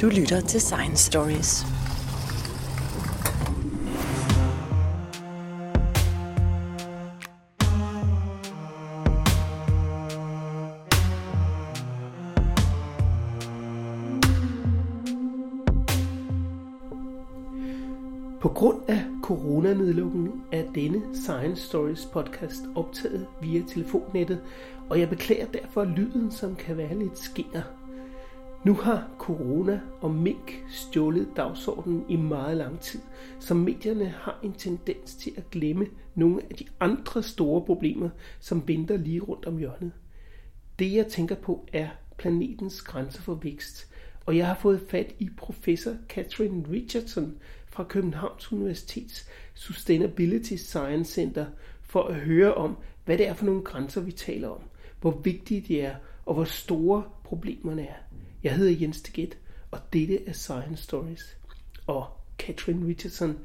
Du 0.00 0.06
lytter 0.06 0.40
til 0.40 0.60
Science 0.60 1.04
Stories. 1.06 1.64
På 18.40 18.48
grund 18.48 18.80
af 18.88 19.04
coronanedlukningen 19.22 20.42
er 20.52 20.62
denne 20.74 21.02
Science 21.14 21.62
Stories 21.62 22.06
podcast 22.12 22.62
optaget 22.74 23.26
via 23.42 23.62
telefonnettet, 23.68 24.40
og 24.90 25.00
jeg 25.00 25.08
beklager 25.08 25.46
derfor 25.46 25.84
lyden, 25.84 26.32
som 26.32 26.56
kan 26.56 26.76
være 26.76 26.98
lidt 26.98 27.18
skinger. 27.18 27.77
Nu 28.64 28.74
har 28.74 29.10
corona 29.18 29.80
og 30.00 30.10
mink 30.10 30.64
stjålet 30.68 31.28
dagsordenen 31.36 32.04
i 32.08 32.16
meget 32.16 32.56
lang 32.56 32.80
tid, 32.80 33.00
så 33.40 33.54
medierne 33.54 34.08
har 34.08 34.40
en 34.42 34.52
tendens 34.52 35.14
til 35.14 35.32
at 35.36 35.50
glemme 35.50 35.86
nogle 36.14 36.42
af 36.50 36.56
de 36.56 36.64
andre 36.80 37.22
store 37.22 37.64
problemer, 37.64 38.10
som 38.40 38.68
venter 38.68 38.96
lige 38.96 39.20
rundt 39.20 39.46
om 39.46 39.58
hjørnet. 39.58 39.92
Det 40.78 40.92
jeg 40.92 41.06
tænker 41.06 41.34
på 41.34 41.66
er 41.72 41.88
planetens 42.16 42.82
grænser 42.82 43.22
for 43.22 43.34
vækst, 43.34 43.88
og 44.26 44.36
jeg 44.36 44.46
har 44.46 44.54
fået 44.54 44.80
fat 44.88 45.14
i 45.18 45.28
professor 45.36 45.92
Catherine 46.08 46.64
Richardson 46.70 47.36
fra 47.66 47.84
Københavns 47.84 48.52
Universitets 48.52 49.28
Sustainability 49.54 50.54
Science 50.54 51.12
Center 51.12 51.46
for 51.82 52.02
at 52.02 52.14
høre 52.14 52.54
om, 52.54 52.76
hvad 53.04 53.18
det 53.18 53.28
er 53.28 53.34
for 53.34 53.44
nogle 53.44 53.62
grænser, 53.62 54.00
vi 54.00 54.12
taler 54.12 54.48
om, 54.48 54.60
hvor 55.00 55.10
vigtige 55.10 55.60
de 55.60 55.80
er, 55.80 55.94
og 56.26 56.34
hvor 56.34 56.44
store 56.44 57.02
problemerne 57.24 57.82
er. 57.86 58.07
Jeg 58.42 58.56
hedder 58.56 58.76
Jens 58.80 59.02
Teget, 59.02 59.38
og 59.70 59.78
dette 59.92 60.28
er 60.28 60.32
Science 60.32 60.82
Stories. 60.82 61.36
Og 61.86 62.06
Catherine 62.38 62.86
Richardson, 62.86 63.38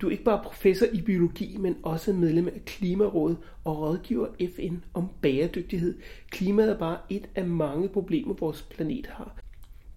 du 0.00 0.06
er 0.06 0.10
ikke 0.10 0.24
bare 0.24 0.42
professor 0.44 0.86
i 0.92 1.00
biologi, 1.00 1.56
men 1.56 1.76
også 1.82 2.12
medlem 2.12 2.48
af 2.48 2.64
Klimarådet 2.66 3.38
og 3.64 3.78
rådgiver 3.78 4.26
FN 4.56 4.76
om 4.94 5.08
bæredygtighed. 5.20 5.98
Klimaet 6.30 6.70
er 6.70 6.78
bare 6.78 6.98
et 7.10 7.28
af 7.34 7.46
mange 7.46 7.88
problemer, 7.88 8.34
vores 8.34 8.62
planet 8.62 9.06
har. 9.06 9.36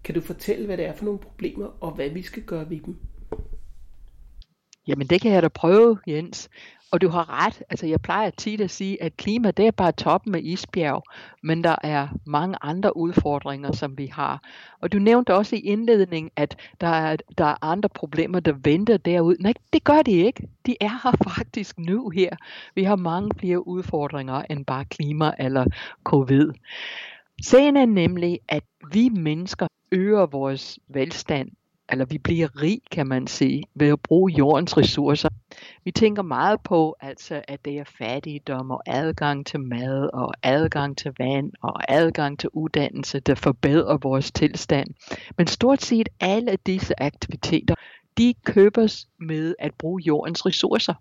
Kan 0.04 0.14
du 0.14 0.20
fortælle, 0.20 0.66
hvad 0.66 0.76
det 0.76 0.84
er 0.84 0.94
for 0.94 1.04
nogle 1.04 1.20
problemer, 1.20 1.66
og 1.80 1.94
hvad 1.94 2.10
vi 2.10 2.22
skal 2.22 2.42
gøre 2.42 2.70
ved 2.70 2.80
dem? 2.80 2.96
Jamen 4.86 5.06
det 5.06 5.20
kan 5.20 5.32
jeg 5.32 5.42
da 5.42 5.48
prøve, 5.48 5.98
Jens. 6.06 6.48
Og 6.90 7.00
du 7.00 7.08
har 7.08 7.46
ret. 7.46 7.62
Altså 7.70 7.86
jeg 7.86 8.00
plejer 8.00 8.30
tit 8.30 8.60
at 8.60 8.70
sige, 8.70 9.02
at 9.02 9.16
klima 9.16 9.50
det 9.50 9.66
er 9.66 9.70
bare 9.70 9.92
toppen 9.92 10.34
af 10.34 10.40
isbjerg, 10.42 11.02
men 11.42 11.64
der 11.64 11.76
er 11.82 12.08
mange 12.26 12.56
andre 12.62 12.96
udfordringer, 12.96 13.72
som 13.72 13.98
vi 13.98 14.06
har. 14.06 14.42
Og 14.80 14.92
du 14.92 14.98
nævnte 14.98 15.34
også 15.34 15.56
i 15.56 15.58
indledningen, 15.58 16.30
at 16.36 16.56
der 16.80 16.86
er, 16.86 17.16
der 17.38 17.44
er 17.44 17.64
andre 17.64 17.88
problemer, 17.88 18.40
der 18.40 18.52
venter 18.52 18.96
derude. 18.96 19.42
Nej, 19.42 19.54
det 19.72 19.84
gør 19.84 20.02
de 20.02 20.12
ikke. 20.12 20.48
De 20.66 20.76
er 20.80 21.00
her 21.02 21.16
faktisk 21.30 21.78
nu 21.78 22.08
her. 22.10 22.36
Vi 22.74 22.82
har 22.82 22.96
mange 22.96 23.30
flere 23.38 23.66
udfordringer 23.68 24.42
end 24.50 24.64
bare 24.64 24.84
klima 24.84 25.32
eller 25.38 25.64
covid. 26.04 26.50
Sagen 27.42 27.76
er 27.76 27.86
nemlig, 27.86 28.40
at 28.48 28.64
vi 28.92 29.08
mennesker 29.08 29.66
øger 29.92 30.26
vores 30.26 30.78
velstand 30.88 31.50
eller 31.88 32.04
vi 32.04 32.18
bliver 32.18 32.62
rig, 32.62 32.80
kan 32.90 33.06
man 33.06 33.26
sige, 33.26 33.64
ved 33.74 33.88
at 33.88 34.00
bruge 34.00 34.32
jordens 34.32 34.76
ressourcer. 34.76 35.28
Vi 35.84 35.90
tænker 35.90 36.22
meget 36.22 36.60
på, 36.60 36.96
altså, 37.00 37.42
at 37.48 37.64
det 37.64 37.78
er 37.78 37.84
fattigdom 37.98 38.70
og 38.70 38.82
adgang 38.86 39.46
til 39.46 39.60
mad 39.60 40.10
og 40.12 40.34
adgang 40.42 40.98
til 40.98 41.12
vand 41.18 41.52
og 41.62 41.92
adgang 41.92 42.38
til 42.38 42.48
uddannelse, 42.52 43.20
der 43.20 43.34
forbedrer 43.34 43.96
vores 43.96 44.32
tilstand. 44.32 44.88
Men 45.38 45.46
stort 45.46 45.82
set 45.82 46.08
alle 46.20 46.58
disse 46.66 47.02
aktiviteter, 47.02 47.74
de 48.18 48.34
købes 48.44 49.06
med 49.20 49.54
at 49.58 49.74
bruge 49.74 50.02
jordens 50.06 50.46
ressourcer. 50.46 50.94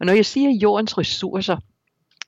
Og 0.00 0.06
når 0.06 0.12
jeg 0.12 0.26
siger 0.26 0.50
jordens 0.50 0.98
ressourcer, 0.98 1.56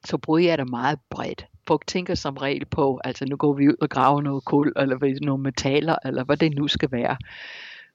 så 0.05 0.19
bruger 0.19 0.41
jeg 0.41 0.59
det 0.59 0.71
meget 0.71 0.99
bredt. 1.11 1.47
Folk 1.67 1.87
tænker 1.87 2.15
som 2.15 2.37
regel 2.37 2.65
på, 2.65 3.01
altså 3.05 3.25
nu 3.25 3.37
går 3.37 3.53
vi 3.53 3.69
ud 3.69 3.77
og 3.81 3.91
graver 3.91 4.21
noget 4.21 4.45
kul, 4.45 4.73
eller 4.77 5.19
nogle 5.23 5.43
metaller, 5.43 5.97
eller 6.05 6.25
hvad 6.25 6.37
det 6.37 6.55
nu 6.55 6.69
skal 6.69 6.93
være. 6.93 7.17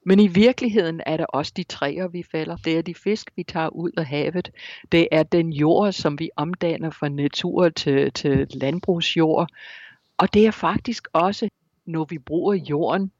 Men 0.06 0.20
i 0.20 0.26
virkeligheden 0.26 1.00
er 1.06 1.16
det 1.16 1.26
også 1.28 1.52
de 1.56 1.62
træer, 1.62 2.08
vi 2.08 2.22
fælder. 2.22 2.56
Det 2.56 2.78
er 2.78 2.82
de 2.82 2.94
fisk, 2.94 3.30
vi 3.36 3.42
tager 3.42 3.68
ud 3.68 3.90
af 3.96 4.06
havet. 4.06 4.50
Det 4.92 5.08
er 5.12 5.22
den 5.22 5.52
jord, 5.52 5.92
som 5.92 6.18
vi 6.18 6.30
omdanner 6.36 6.90
fra 6.90 7.08
natur 7.08 7.68
til, 7.68 8.12
til 8.12 8.46
landbrugsjord. 8.50 9.48
Og 10.18 10.34
det 10.34 10.46
er 10.46 10.50
faktisk 10.50 11.08
også, 11.12 11.48
når 11.86 12.04
vi 12.04 12.18
bruger 12.18 12.54
jorden, 12.54 13.12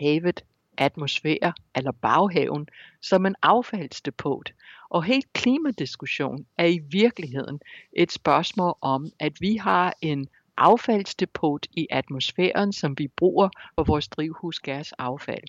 havet, 0.00 0.44
atmosfære 0.78 1.52
eller 1.74 1.92
baghaven 1.92 2.68
som 3.02 3.26
en 3.26 3.34
affaldsdepot. 3.42 4.52
Og 4.90 5.04
helt 5.04 5.32
klimadiskussion 5.32 6.46
er 6.58 6.66
i 6.66 6.78
virkeligheden 6.90 7.60
et 7.92 8.12
spørgsmål 8.12 8.74
om, 8.80 9.10
at 9.18 9.32
vi 9.40 9.56
har 9.56 9.94
en 10.00 10.28
affaldsdepot 10.56 11.66
i 11.72 11.86
atmosfæren, 11.90 12.72
som 12.72 12.98
vi 12.98 13.08
bruger 13.08 13.48
for 13.74 13.84
vores 13.84 14.08
drivhusgasaffald 14.08 15.44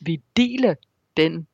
vi 0.00 0.22
deler 0.36 0.74
den 1.16 1.46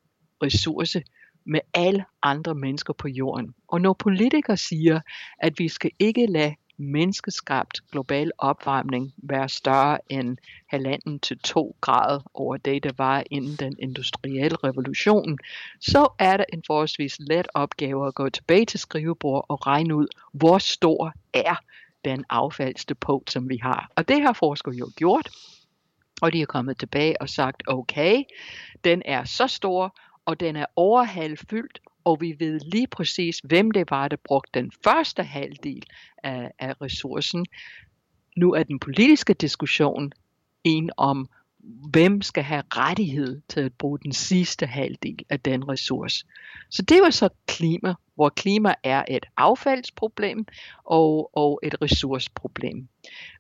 ressource 0.43 1.03
med 1.45 1.61
alle 1.75 2.05
andre 2.23 2.55
mennesker 2.55 2.93
på 2.93 3.09
jorden. 3.09 3.55
Og 3.69 3.81
når 3.81 3.93
politikere 3.93 4.57
siger, 4.57 5.01
at 5.39 5.59
vi 5.59 5.69
skal 5.69 5.91
ikke 5.99 6.27
lade 6.27 6.55
menneskeskabt 6.77 7.81
global 7.91 8.33
opvarmning 8.39 9.13
være 9.23 9.49
større 9.49 9.99
end 10.09 10.37
halvanden 10.67 11.21
til 11.21 11.39
to 11.39 11.77
grader 11.81 12.31
over 12.35 12.57
det, 12.57 12.83
der 12.83 12.93
var 12.99 13.25
inden 13.31 13.57
den 13.57 13.77
industrielle 13.79 14.57
revolution, 14.65 15.39
så 15.81 16.09
er 16.19 16.37
det 16.37 16.47
en 16.53 16.63
forholdsvis 16.67 17.17
let 17.19 17.49
opgave 17.55 18.07
at 18.07 18.15
gå 18.15 18.29
tilbage 18.29 18.67
til 18.67 18.81
skrivebord 18.81 19.47
og 19.49 19.67
regne 19.67 19.97
ud, 19.97 20.07
hvor 20.33 20.59
stor 20.59 21.13
er 21.35 21.57
den 22.05 22.25
affaldsdepot, 22.31 23.31
som 23.31 23.49
vi 23.49 23.57
har. 23.57 23.91
Og 23.97 24.09
det 24.09 24.23
har 24.23 24.33
forskere 24.33 24.75
jo 24.75 24.91
gjort. 24.97 25.29
Og 26.23 26.33
de 26.33 26.43
er 26.43 26.47
kommet 26.47 26.79
tilbage 26.79 27.23
og 27.23 27.29
sagt, 27.29 27.63
okay, 27.67 28.23
den 28.85 29.03
er 29.05 29.25
så 29.25 29.47
stor, 29.47 29.99
og 30.25 30.41
den 30.41 30.57
er 30.57 30.67
overhalvfyldt, 30.77 31.81
og 32.05 32.21
vi 32.21 32.37
ved 32.39 32.61
lige 32.61 32.87
præcis, 32.87 33.39
hvem 33.45 33.71
det 33.71 33.91
var, 33.91 34.09
der 34.09 34.17
brugte 34.25 34.61
den 34.61 34.73
første 34.85 35.23
halvdel 35.23 35.83
af, 36.25 36.51
af 36.59 36.75
ressourcen. 36.83 37.47
Nu 38.37 38.53
er 38.53 38.63
den 38.63 38.79
politiske 38.79 39.35
diskussion 39.35 40.13
en 40.65 40.91
om, 40.97 41.29
hvem 41.91 42.23
skal 42.23 42.43
have 42.43 42.63
rettighed 42.77 43.41
til 43.49 43.61
at 43.61 43.73
bruge 43.79 43.99
den 43.99 44.13
sidste 44.13 44.67
halvdel 44.67 45.25
af 45.29 45.41
den 45.41 45.69
ressource. 45.69 46.27
Så 46.71 46.83
det 46.83 47.03
var 47.03 47.11
så 47.11 47.29
klima, 47.47 47.95
hvor 48.21 48.29
klima 48.29 48.75
er 48.83 49.05
et 49.09 49.27
affaldsproblem 49.37 50.47
og, 50.85 51.31
og 51.33 51.61
et 51.63 51.83
ressourceproblem. 51.83 52.89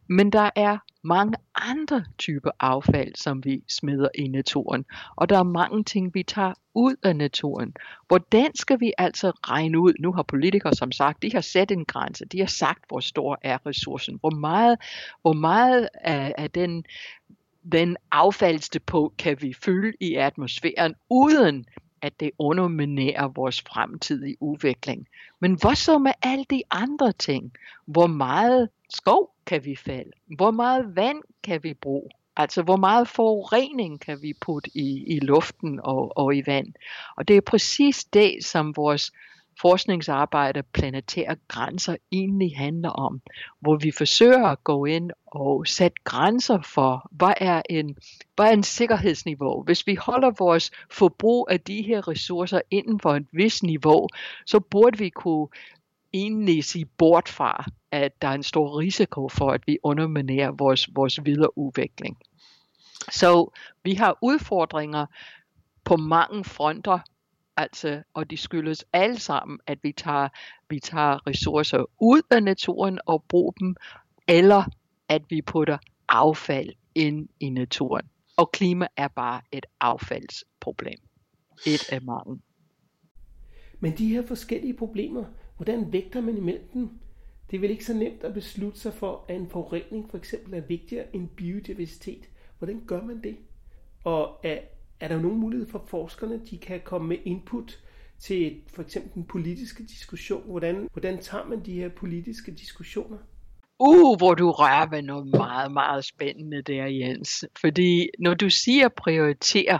Men 0.07 0.33
der 0.33 0.51
er 0.57 0.79
mange 1.03 1.37
andre 1.55 2.05
typer 2.19 2.51
affald, 2.61 3.15
som 3.15 3.45
vi 3.45 3.63
smider 3.69 4.09
i 4.15 4.29
naturen. 4.29 4.85
Og 5.17 5.29
der 5.29 5.39
er 5.39 5.43
mange 5.43 5.85
ting, 5.85 6.15
vi 6.15 6.23
tager 6.23 6.53
ud 6.75 6.97
af 7.03 7.17
naturen. 7.17 7.75
Hvordan 8.09 8.55
skal 8.55 8.81
vi 8.81 8.93
altså 8.99 9.31
regne 9.31 9.79
ud? 9.79 9.93
Nu 9.99 10.13
har 10.13 10.23
politikere 10.23 10.75
som 10.75 10.93
sagt, 10.93 11.23
de 11.23 11.33
har 11.33 11.41
sat 11.41 11.71
en 11.71 11.85
grænse. 11.85 12.25
De 12.25 12.39
har 12.39 12.47
sagt, 12.47 12.85
hvor 12.89 13.01
stor 13.01 13.39
er 13.43 13.67
ressourcen. 13.67 14.17
Hvor 14.21 14.31
meget, 14.31 14.79
hvor 15.23 15.33
meget 15.33 15.89
af, 15.95 16.35
af 16.39 16.51
den, 16.51 16.85
den 17.73 17.97
affaldsdepot 18.13 19.13
kan 19.19 19.43
vi 19.43 19.53
fylde 19.53 19.93
i 20.01 20.15
atmosfæren, 20.15 20.95
uden 21.11 21.67
at 22.03 22.21
det 22.21 22.31
underminerer 22.39 23.29
vores 23.29 23.61
fremtidige 23.61 24.37
udvikling. 24.41 25.09
Men 25.41 25.59
hvad 25.61 25.75
så 25.75 25.99
med 25.99 26.13
alle 26.23 26.45
de 26.51 26.63
andre 26.71 27.13
ting? 27.13 27.53
Hvor 27.87 28.07
meget 28.07 28.69
skov 28.89 29.35
kan 29.47 29.65
vi 29.65 29.77
fælde? 29.77 30.11
Hvor 30.37 30.51
meget 30.51 30.97
vand 30.97 31.23
kan 31.43 31.63
vi 31.63 31.75
bruge? 31.75 32.11
Altså, 32.37 32.63
hvor 32.63 32.77
meget 32.77 33.09
forurening 33.09 34.01
kan 34.01 34.23
vi 34.23 34.33
putte 34.41 34.71
i, 34.75 35.05
i 35.17 35.21
luften 35.21 35.81
og, 35.83 36.17
og 36.17 36.37
i 36.37 36.43
vand? 36.47 36.73
Og 37.17 37.29
det 37.29 37.37
er 37.37 37.41
præcis 37.41 38.05
det, 38.05 38.45
som 38.45 38.77
vores 38.77 39.13
forskningsarbejde 39.61 40.63
planetære 40.63 41.37
grænser 41.49 41.97
egentlig 42.13 42.57
handler 42.57 42.91
om, 42.91 43.21
hvor 43.61 43.77
vi 43.77 43.91
forsøger 43.91 44.47
at 44.47 44.65
gå 44.65 44.85
ind 44.85 45.11
og 45.27 45.67
sætte 45.67 45.97
grænser 46.05 46.61
for, 46.63 47.09
hvad 47.11 47.33
er 47.37 47.63
en, 47.71 47.97
hvad 48.37 48.47
er 48.47 48.53
en 48.53 48.63
sikkerhedsniveau. 48.63 49.63
Hvis 49.63 49.87
vi 49.87 49.95
holder 49.95 50.31
vores 50.39 50.71
forbrug 50.91 51.49
af 51.51 51.61
de 51.61 51.83
her 51.83 52.09
ressourcer 52.09 52.61
inden 52.71 53.01
for 53.01 53.15
et 53.15 53.27
vis 53.33 53.63
niveau, 53.63 54.09
så 54.47 54.61
burde 54.61 54.99
vi 54.99 55.09
kunne 55.09 55.49
egentlig 56.13 56.65
sige 56.65 56.85
bort 56.85 57.29
fra, 57.29 57.65
at 57.91 58.23
der 58.23 58.29
er 58.29 58.35
en 58.35 58.43
stor 58.43 58.79
risiko 58.79 59.29
for, 59.29 59.51
at 59.51 59.67
vi 59.67 59.79
underminerer 59.83 60.51
vores, 60.51 60.89
vores 60.95 61.25
videre 61.25 61.59
udvikling. 61.59 62.19
Så 63.13 63.51
vi 63.85 63.95
har 63.95 64.19
udfordringer 64.23 65.07
på 65.85 65.97
mange 65.97 66.45
fronter, 66.45 66.99
altså, 67.61 68.03
og 68.15 68.31
de 68.31 68.37
skyldes 68.37 68.85
alle 68.93 69.19
sammen, 69.19 69.59
at 69.67 69.79
vi 69.83 69.93
tager, 69.93 70.29
vi 70.71 70.81
tager 70.81 71.27
ressourcer 71.27 71.85
ud 72.01 72.23
af 72.31 72.43
naturen 72.43 72.99
og 73.07 73.25
bruger 73.29 73.53
dem, 73.53 73.77
eller 74.29 74.65
at 75.09 75.23
vi 75.29 75.43
putter 75.43 75.79
affald 76.09 76.71
ind 76.95 77.29
i 77.41 77.51
naturen. 77.51 78.07
Og 78.37 78.53
klima 78.53 78.87
er 78.97 79.09
bare 79.09 79.41
et 79.53 79.67
affaldsproblem. 79.81 80.99
Et 81.67 81.93
af 81.93 82.03
mange. 82.03 82.41
Men 83.81 83.99
de 83.99 84.09
her 84.09 84.27
forskellige 84.27 84.75
problemer, 84.75 85.25
hvordan 85.57 85.93
vægter 85.93 86.21
man 86.21 86.37
imellem 86.37 86.69
dem? 86.75 86.91
Det 87.51 87.57
er 87.57 87.61
vel 87.61 87.71
ikke 87.71 87.85
så 87.85 87.95
nemt 87.95 88.25
at 88.25 88.35
beslutte 88.35 88.81
sig 88.81 88.95
for, 88.95 89.25
at 89.29 89.37
en 89.37 89.51
forurening 89.51 90.11
for 90.11 90.19
eksempel 90.19 90.55
er 90.55 90.61
vigtigere 90.61 91.17
end 91.17 91.29
biodiversitet. 91.29 92.29
Hvordan 92.59 92.83
gør 92.87 93.03
man 93.03 93.23
det? 93.23 93.37
Og 94.05 94.41
er, 94.45 94.59
er 95.01 95.09
der 95.09 95.21
nogen 95.21 95.39
mulighed 95.39 95.69
for 95.69 95.85
forskerne, 95.87 96.41
de 96.51 96.59
kan 96.59 96.81
komme 96.85 97.09
med 97.09 97.17
input 97.25 97.79
til 98.19 98.61
for 98.75 98.83
eksempel 98.83 99.15
den 99.15 99.25
politiske 99.25 99.83
diskussion? 99.83 100.43
Hvordan, 100.47 100.89
hvordan 100.93 101.19
tager 101.19 101.45
man 101.45 101.65
de 101.65 101.73
her 101.73 101.89
politiske 101.89 102.51
diskussioner? 102.55 103.19
Uh, 103.79 104.17
hvor 104.17 104.35
du 104.35 104.51
rører 104.51 104.91
ved 104.91 105.03
noget 105.03 105.27
meget, 105.27 105.73
meget 105.73 106.05
spændende 106.05 106.63
der, 106.63 106.87
Jens. 106.87 107.45
Fordi 107.61 108.09
når 108.19 108.35
du 108.35 108.51
siger 108.51 108.89
prioritere, 108.89 109.79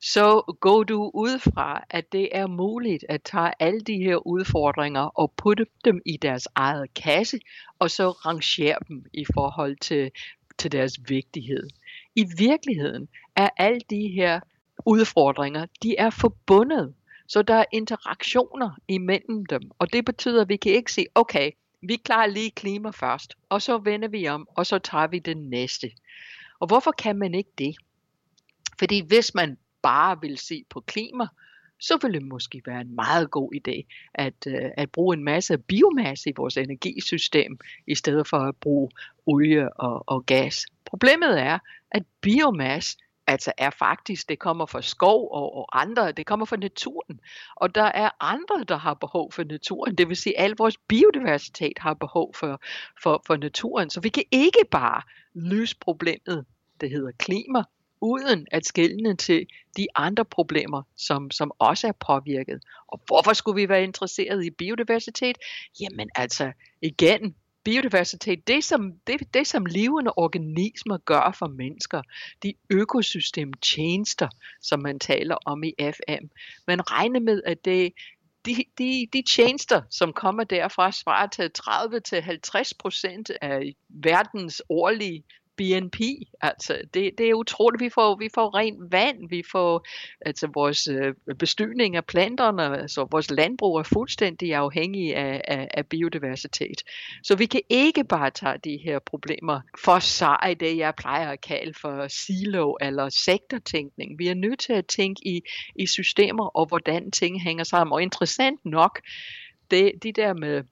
så 0.00 0.56
går 0.60 0.84
du 0.84 1.10
ud 1.14 1.38
fra, 1.38 1.84
at 1.90 2.12
det 2.12 2.28
er 2.32 2.46
muligt 2.46 3.04
at 3.08 3.22
tage 3.22 3.52
alle 3.60 3.80
de 3.80 3.96
her 3.96 4.26
udfordringer 4.26 5.00
og 5.00 5.32
putte 5.36 5.66
dem 5.84 6.00
i 6.06 6.16
deres 6.16 6.48
eget 6.54 6.94
kasse, 6.94 7.38
og 7.78 7.90
så 7.90 8.10
rangere 8.10 8.76
dem 8.88 9.04
i 9.12 9.24
forhold 9.34 9.76
til, 9.76 10.10
til 10.58 10.72
deres 10.72 10.92
vigtighed. 11.08 11.68
I 12.16 12.26
virkeligheden 12.38 13.08
er 13.36 13.48
alle 13.56 13.80
de 13.90 14.08
her 14.08 14.40
udfordringer, 14.86 15.66
de 15.82 15.96
er 15.96 16.10
forbundet. 16.10 16.94
Så 17.28 17.42
der 17.42 17.54
er 17.54 17.64
interaktioner 17.72 18.70
imellem 18.88 19.46
dem, 19.46 19.62
og 19.78 19.92
det 19.92 20.04
betyder, 20.04 20.42
at 20.42 20.48
vi 20.48 20.56
kan 20.56 20.72
ikke 20.72 20.92
sige, 20.92 21.06
okay, 21.14 21.50
vi 21.82 21.96
klarer 21.96 22.26
lige 22.26 22.50
klima 22.50 22.90
først, 22.90 23.34
og 23.48 23.62
så 23.62 23.78
vender 23.78 24.08
vi 24.08 24.28
om, 24.28 24.48
og 24.54 24.66
så 24.66 24.78
tager 24.78 25.06
vi 25.06 25.18
det 25.18 25.36
næste. 25.36 25.90
Og 26.60 26.66
hvorfor 26.66 26.90
kan 26.90 27.16
man 27.16 27.34
ikke 27.34 27.50
det? 27.58 27.76
Fordi 28.78 29.06
hvis 29.06 29.34
man 29.34 29.58
bare 29.82 30.20
vil 30.20 30.38
se 30.38 30.64
på 30.70 30.80
klima, 30.80 31.26
så 31.80 31.98
vil 32.02 32.14
det 32.14 32.22
måske 32.22 32.62
være 32.66 32.80
en 32.80 32.94
meget 32.94 33.30
god 33.30 33.52
idé 33.54 33.82
at, 34.14 34.46
øh, 34.46 34.70
at 34.76 34.90
bruge 34.90 35.16
en 35.16 35.24
masse 35.24 35.58
biomasse 35.58 36.30
i 36.30 36.32
vores 36.36 36.56
energisystem, 36.56 37.58
i 37.86 37.94
stedet 37.94 38.28
for 38.28 38.36
at 38.36 38.56
bruge 38.56 38.90
olie 39.26 39.72
og, 39.80 40.04
og 40.06 40.26
gas. 40.26 40.66
Problemet 40.86 41.40
er, 41.40 41.58
at 41.90 42.02
biomasse 42.20 42.98
altså 43.26 43.52
er 43.58 43.70
faktisk, 43.70 44.28
det 44.28 44.38
kommer 44.38 44.66
fra 44.66 44.82
skov 44.82 45.28
og, 45.32 45.56
og 45.56 45.80
andre, 45.80 46.12
det 46.12 46.26
kommer 46.26 46.46
fra 46.46 46.56
naturen. 46.56 47.20
Og 47.56 47.74
der 47.74 47.84
er 47.84 48.10
andre, 48.20 48.64
der 48.68 48.76
har 48.76 48.94
behov 48.94 49.32
for 49.32 49.44
naturen. 49.44 49.94
Det 49.94 50.08
vil 50.08 50.16
sige, 50.16 50.38
at 50.38 50.44
al 50.44 50.54
vores 50.58 50.76
biodiversitet 50.76 51.78
har 51.78 51.94
behov 51.94 52.34
for, 52.34 52.62
for, 53.02 53.22
for 53.26 53.36
naturen. 53.36 53.90
Så 53.90 54.00
vi 54.00 54.08
kan 54.08 54.24
ikke 54.30 54.64
bare 54.70 55.02
løse 55.34 55.76
problemet, 55.80 56.44
det 56.80 56.90
hedder 56.90 57.12
klima, 57.18 57.62
uden 58.00 58.46
at 58.50 58.66
skælne 58.66 59.16
til 59.16 59.46
de 59.76 59.86
andre 59.94 60.24
problemer, 60.24 60.82
som, 60.96 61.30
som 61.30 61.52
også 61.58 61.88
er 61.88 61.92
påvirket. 61.92 62.62
Og 62.88 63.00
hvorfor 63.06 63.32
skulle 63.32 63.62
vi 63.62 63.68
være 63.68 63.82
interesseret 63.84 64.44
i 64.44 64.50
biodiversitet? 64.50 65.38
Jamen 65.80 66.10
altså, 66.14 66.52
igen, 66.82 67.34
biodiversitet, 67.66 68.48
det 68.48 68.64
som, 68.64 68.92
det, 69.06 69.34
det 69.34 69.46
som 69.46 69.66
levende 69.66 70.12
organismer 70.16 70.98
gør 70.98 71.34
for 71.38 71.46
mennesker, 71.46 72.02
de 72.42 72.54
økosystemtjenester, 72.70 74.28
som 74.60 74.80
man 74.80 74.98
taler 74.98 75.36
om 75.44 75.64
i 75.64 75.72
FM, 75.78 76.26
man 76.66 76.90
regner 76.90 77.20
med, 77.20 77.42
at 77.46 77.64
det, 77.64 77.92
de, 78.46 78.64
de, 78.78 79.08
de 79.12 79.22
tjenester, 79.22 79.82
som 79.90 80.12
kommer 80.12 80.44
derfra, 80.44 80.92
svarer 80.92 81.26
til 81.26 81.50
30-50 81.58 82.72
procent 82.78 83.30
af 83.40 83.74
verdens 83.88 84.62
årlige 84.68 85.24
BNP. 85.56 86.00
Altså, 86.40 86.78
det, 86.94 87.18
det 87.18 87.30
er 87.30 87.34
utroligt. 87.34 87.80
Vi 87.80 87.88
får, 87.88 88.16
vi 88.18 88.28
får 88.34 88.56
rent 88.56 88.92
vand, 88.92 89.28
vi 89.28 89.42
får 89.52 89.86
altså 90.20 90.48
vores 90.54 90.88
øh, 90.88 91.14
bestyrning 91.38 91.96
af 91.96 92.04
planterne, 92.04 92.78
altså 92.78 93.06
vores 93.10 93.30
landbrug 93.30 93.78
er 93.78 93.82
fuldstændig 93.82 94.54
afhængig 94.54 95.16
af, 95.16 95.40
af, 95.44 95.68
af 95.70 95.86
biodiversitet. 95.86 96.82
Så 97.22 97.36
vi 97.36 97.46
kan 97.46 97.60
ikke 97.68 98.04
bare 98.04 98.30
tage 98.30 98.58
de 98.64 98.76
her 98.84 98.98
problemer 98.98 99.60
for 99.84 99.98
sig, 99.98 100.56
det 100.60 100.76
jeg 100.76 100.94
plejer 100.94 101.30
at 101.30 101.40
kalde 101.40 101.74
for 101.80 102.08
silo 102.08 102.74
eller 102.80 103.08
sektortænkning. 103.08 104.18
Vi 104.18 104.28
er 104.28 104.34
nødt 104.34 104.58
til 104.58 104.72
at 104.72 104.86
tænke 104.86 105.28
i, 105.28 105.42
i 105.76 105.86
systemer 105.86 106.46
og 106.46 106.66
hvordan 106.66 107.10
ting 107.10 107.42
hænger 107.42 107.64
sammen. 107.64 107.92
Og 107.92 108.02
interessant 108.02 108.64
nok, 108.64 109.00
det, 109.70 109.92
de 110.02 110.12
der 110.12 110.34
med 110.34 110.62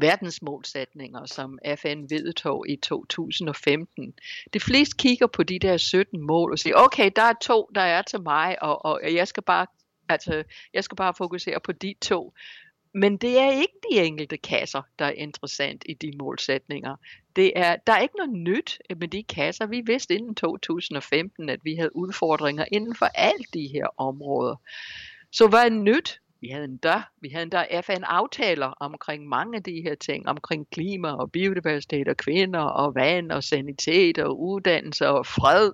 verdensmålsætninger, 0.00 1.26
som 1.26 1.58
FN 1.76 2.10
vedtog 2.10 2.68
i 2.68 2.76
2015. 2.76 4.14
De 4.54 4.60
fleste 4.60 4.96
kigger 4.96 5.26
på 5.26 5.42
de 5.42 5.58
der 5.58 5.76
17 5.76 6.20
mål 6.20 6.52
og 6.52 6.58
siger, 6.58 6.76
okay, 6.76 7.10
der 7.16 7.22
er 7.22 7.34
to, 7.42 7.70
der 7.74 7.80
er 7.80 8.02
til 8.02 8.22
mig, 8.22 8.62
og, 8.62 8.84
og 8.84 9.00
jeg 9.14 9.28
skal 9.28 9.42
bare 9.42 9.66
altså, 10.08 10.44
jeg 10.74 10.84
skal 10.84 10.96
bare 10.96 11.14
fokusere 11.14 11.60
på 11.60 11.72
de 11.72 11.94
to. 12.00 12.34
Men 12.94 13.16
det 13.16 13.38
er 13.38 13.50
ikke 13.50 13.78
de 13.90 14.00
enkelte 14.04 14.36
kasser, 14.36 14.82
der 14.98 15.04
er 15.04 15.10
interessant 15.10 15.82
i 15.86 15.94
de 15.94 16.12
målsætninger. 16.18 16.96
Det 17.36 17.52
er, 17.56 17.76
der 17.86 17.92
er 17.92 18.00
ikke 18.00 18.16
noget 18.16 18.32
nyt 18.32 18.78
med 18.96 19.08
de 19.08 19.22
kasser. 19.22 19.66
Vi 19.66 19.82
vidste 19.86 20.14
inden 20.14 20.34
2015, 20.34 21.48
at 21.48 21.60
vi 21.64 21.74
havde 21.74 21.96
udfordringer 21.96 22.64
inden 22.72 22.94
for 22.94 23.06
alle 23.06 23.44
de 23.54 23.68
her 23.72 23.86
områder. 23.96 24.56
Så 25.32 25.48
hvad 25.48 25.64
er 25.64 25.70
nyt? 25.70 26.20
Vi 26.40 26.48
havde 26.48 26.64
endda, 26.64 27.02
vi 27.20 27.28
havde 27.28 27.42
endda 27.42 27.80
FN-aftaler 27.80 28.66
omkring 28.66 29.28
mange 29.28 29.56
af 29.56 29.62
de 29.62 29.82
her 29.82 29.94
ting, 29.94 30.28
omkring 30.28 30.70
klima 30.70 31.12
og 31.12 31.32
biodiversitet 31.32 32.08
og 32.08 32.16
kvinder 32.16 32.60
og 32.60 32.94
vand 32.94 33.32
og 33.32 33.44
sanitet 33.44 34.18
og 34.18 34.40
uddannelse 34.40 35.08
og 35.08 35.26
fred. 35.26 35.72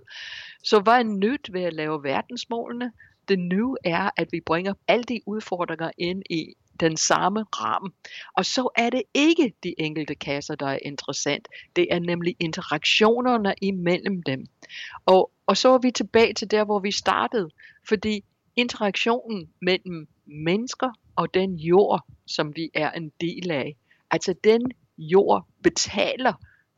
Så 0.63 0.81
hvad 0.81 0.95
er 0.95 1.03
nyt 1.03 1.53
ved 1.53 1.63
at 1.63 1.73
lave 1.73 2.03
verdensmålene? 2.03 2.93
Det 3.29 3.39
nye 3.39 3.75
er, 3.85 4.11
at 4.17 4.29
vi 4.33 4.41
bringer 4.41 4.75
alle 4.89 5.05
de 5.05 5.21
udfordringer 5.27 5.91
ind 5.99 6.23
i 6.31 6.55
den 6.81 6.97
samme 6.97 7.43
ramme. 7.43 7.91
Og 8.37 8.45
så 8.45 8.69
er 8.77 8.91
det 8.91 9.03
ikke 9.15 9.55
de 9.63 9.75
enkelte 9.79 10.15
kasser, 10.15 10.55
der 10.55 10.67
er 10.67 10.79
interessant. 10.83 11.49
Det 11.77 11.87
er 11.91 11.99
nemlig 11.99 12.37
interaktionerne 12.41 13.55
imellem 13.63 14.23
dem. 14.23 14.47
Og, 15.07 15.31
og 15.47 15.57
så 15.57 15.69
er 15.69 15.79
vi 15.79 15.91
tilbage 15.91 16.35
til 16.35 16.51
der, 16.51 16.65
hvor 16.65 16.79
vi 16.79 16.91
startede. 16.91 17.51
Fordi 17.89 18.25
interaktionen 18.57 19.51
mellem 19.61 20.09
mennesker 20.27 20.91
og 21.17 21.35
den 21.35 21.57
jord, 21.57 22.05
som 22.27 22.57
vi 22.57 22.71
er 22.75 22.91
en 22.91 23.13
del 23.21 23.51
af. 23.51 23.77
Altså 24.11 24.35
den 24.45 24.73
jord 24.99 25.47
betaler 25.63 26.33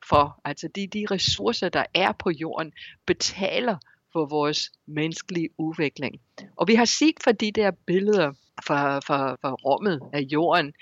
for, 0.08 0.41
altså 0.44 0.69
de, 0.69 0.87
de 0.87 1.06
ressourcer, 1.11 1.69
der 1.69 1.85
er 1.94 2.12
på 2.12 2.31
jorden, 2.31 2.73
betaler 3.06 3.76
for 4.12 4.26
vores 4.26 4.73
menneskelige 4.87 5.49
udvikling. 5.58 6.20
Og 6.56 6.69
vi 6.69 6.74
har 6.74 6.84
set 6.84 7.15
fra 7.24 7.32
de 7.32 7.53
der 7.53 7.70
billeder 7.86 8.32
fra, 8.67 8.98
fra, 8.98 9.36
fra 9.43 9.53
rummet 9.53 10.01
af 10.13 10.20
jorden, 10.20 10.72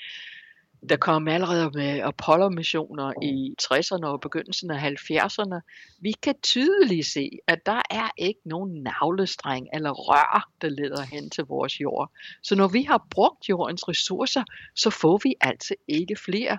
der 0.88 0.96
kom 0.96 1.28
allerede 1.28 1.70
med 1.74 2.00
Apollo-missioner 2.00 3.12
i 3.22 3.54
60'erne 3.62 4.06
og 4.06 4.20
begyndelsen 4.20 4.70
af 4.70 4.90
70'erne. 4.90 5.60
Vi 6.00 6.12
kan 6.22 6.34
tydeligt 6.42 7.06
se, 7.06 7.30
at 7.46 7.66
der 7.66 7.82
er 7.90 8.10
ikke 8.18 8.40
nogen 8.44 8.82
navlestreng 8.82 9.68
eller 9.74 9.90
rør, 9.90 10.48
der 10.60 10.68
leder 10.68 11.02
hen 11.02 11.30
til 11.30 11.44
vores 11.44 11.80
jord. 11.80 12.10
Så 12.42 12.54
når 12.54 12.68
vi 12.68 12.82
har 12.82 13.06
brugt 13.10 13.48
jordens 13.48 13.88
ressourcer, 13.88 14.44
så 14.74 14.90
får 14.90 15.20
vi 15.24 15.34
altså 15.40 15.74
ikke 15.88 16.16
flere. 16.16 16.58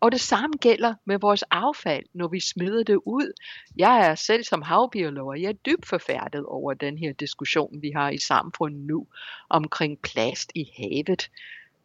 Og 0.00 0.12
det 0.12 0.20
samme 0.20 0.54
gælder 0.60 0.94
med 1.04 1.18
vores 1.18 1.44
affald, 1.50 2.04
når 2.14 2.28
vi 2.28 2.40
smider 2.40 2.82
det 2.84 2.98
ud. 3.06 3.32
Jeg 3.76 4.10
er 4.10 4.14
selv 4.14 4.44
som 4.44 4.62
havbiolog, 4.62 5.40
jeg 5.40 5.48
er 5.48 5.52
dybt 5.52 5.86
forfærdet 5.86 6.44
over 6.44 6.74
den 6.74 6.98
her 6.98 7.12
diskussion, 7.12 7.82
vi 7.82 7.90
har 7.90 8.10
i 8.10 8.18
samfundet 8.18 8.80
nu 8.80 9.06
omkring 9.50 9.98
plast 10.02 10.52
i 10.54 10.70
havet. 10.76 11.30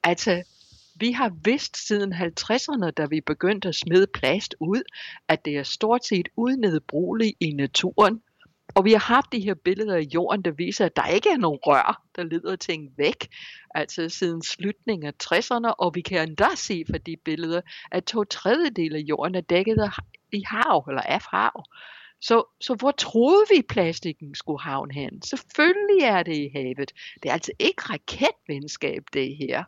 Altså, 0.03 0.43
vi 0.99 1.11
har 1.11 1.31
vidst 1.43 1.87
siden 1.87 2.13
50'erne, 2.13 2.89
da 2.89 3.05
vi 3.05 3.21
begyndte 3.21 3.67
at 3.67 3.75
smide 3.75 4.07
plast 4.07 4.55
ud, 4.59 4.81
at 5.27 5.45
det 5.45 5.57
er 5.57 5.63
stort 5.63 6.05
set 6.05 6.29
udnedbrugeligt 6.35 7.35
i 7.39 7.51
naturen. 7.51 8.21
Og 8.75 8.85
vi 8.85 8.91
har 8.91 8.99
haft 8.99 9.31
de 9.31 9.39
her 9.39 9.53
billeder 9.53 9.95
af 9.95 10.07
jorden, 10.13 10.41
der 10.41 10.51
viser, 10.51 10.85
at 10.85 10.95
der 10.95 11.07
ikke 11.07 11.29
er 11.29 11.37
nogen 11.37 11.59
rør, 11.61 12.03
der 12.15 12.23
leder 12.23 12.55
ting 12.55 12.91
væk, 12.97 13.27
altså 13.75 14.09
siden 14.09 14.41
slutningen 14.41 15.07
af 15.07 15.13
60'erne, 15.23 15.69
og 15.69 15.95
vi 15.95 16.01
kan 16.01 16.27
endda 16.27 16.47
se 16.55 16.83
fra 16.91 16.97
de 16.97 17.15
billeder, 17.25 17.61
at 17.91 18.03
to 18.03 18.23
tredjedel 18.23 18.95
af 18.95 18.99
jorden 18.99 19.35
er 19.35 19.41
dækket 19.41 19.89
i 20.31 20.43
hav, 20.45 20.85
eller 20.89 21.01
af 21.01 21.21
hav. 21.31 21.63
Så, 22.21 22.43
så 22.61 22.75
hvor 22.75 22.91
troede 22.91 23.45
vi, 23.55 23.61
plastikken 23.61 24.35
skulle 24.35 24.61
havne 24.61 24.93
hen? 24.93 25.21
Selvfølgelig 25.21 26.03
er 26.03 26.23
det 26.23 26.37
i 26.37 26.49
havet. 26.55 26.91
Det 27.23 27.29
er 27.29 27.33
altså 27.33 27.51
ikke 27.59 27.81
raketvenskab, 27.81 29.03
det 29.13 29.37
her. 29.37 29.63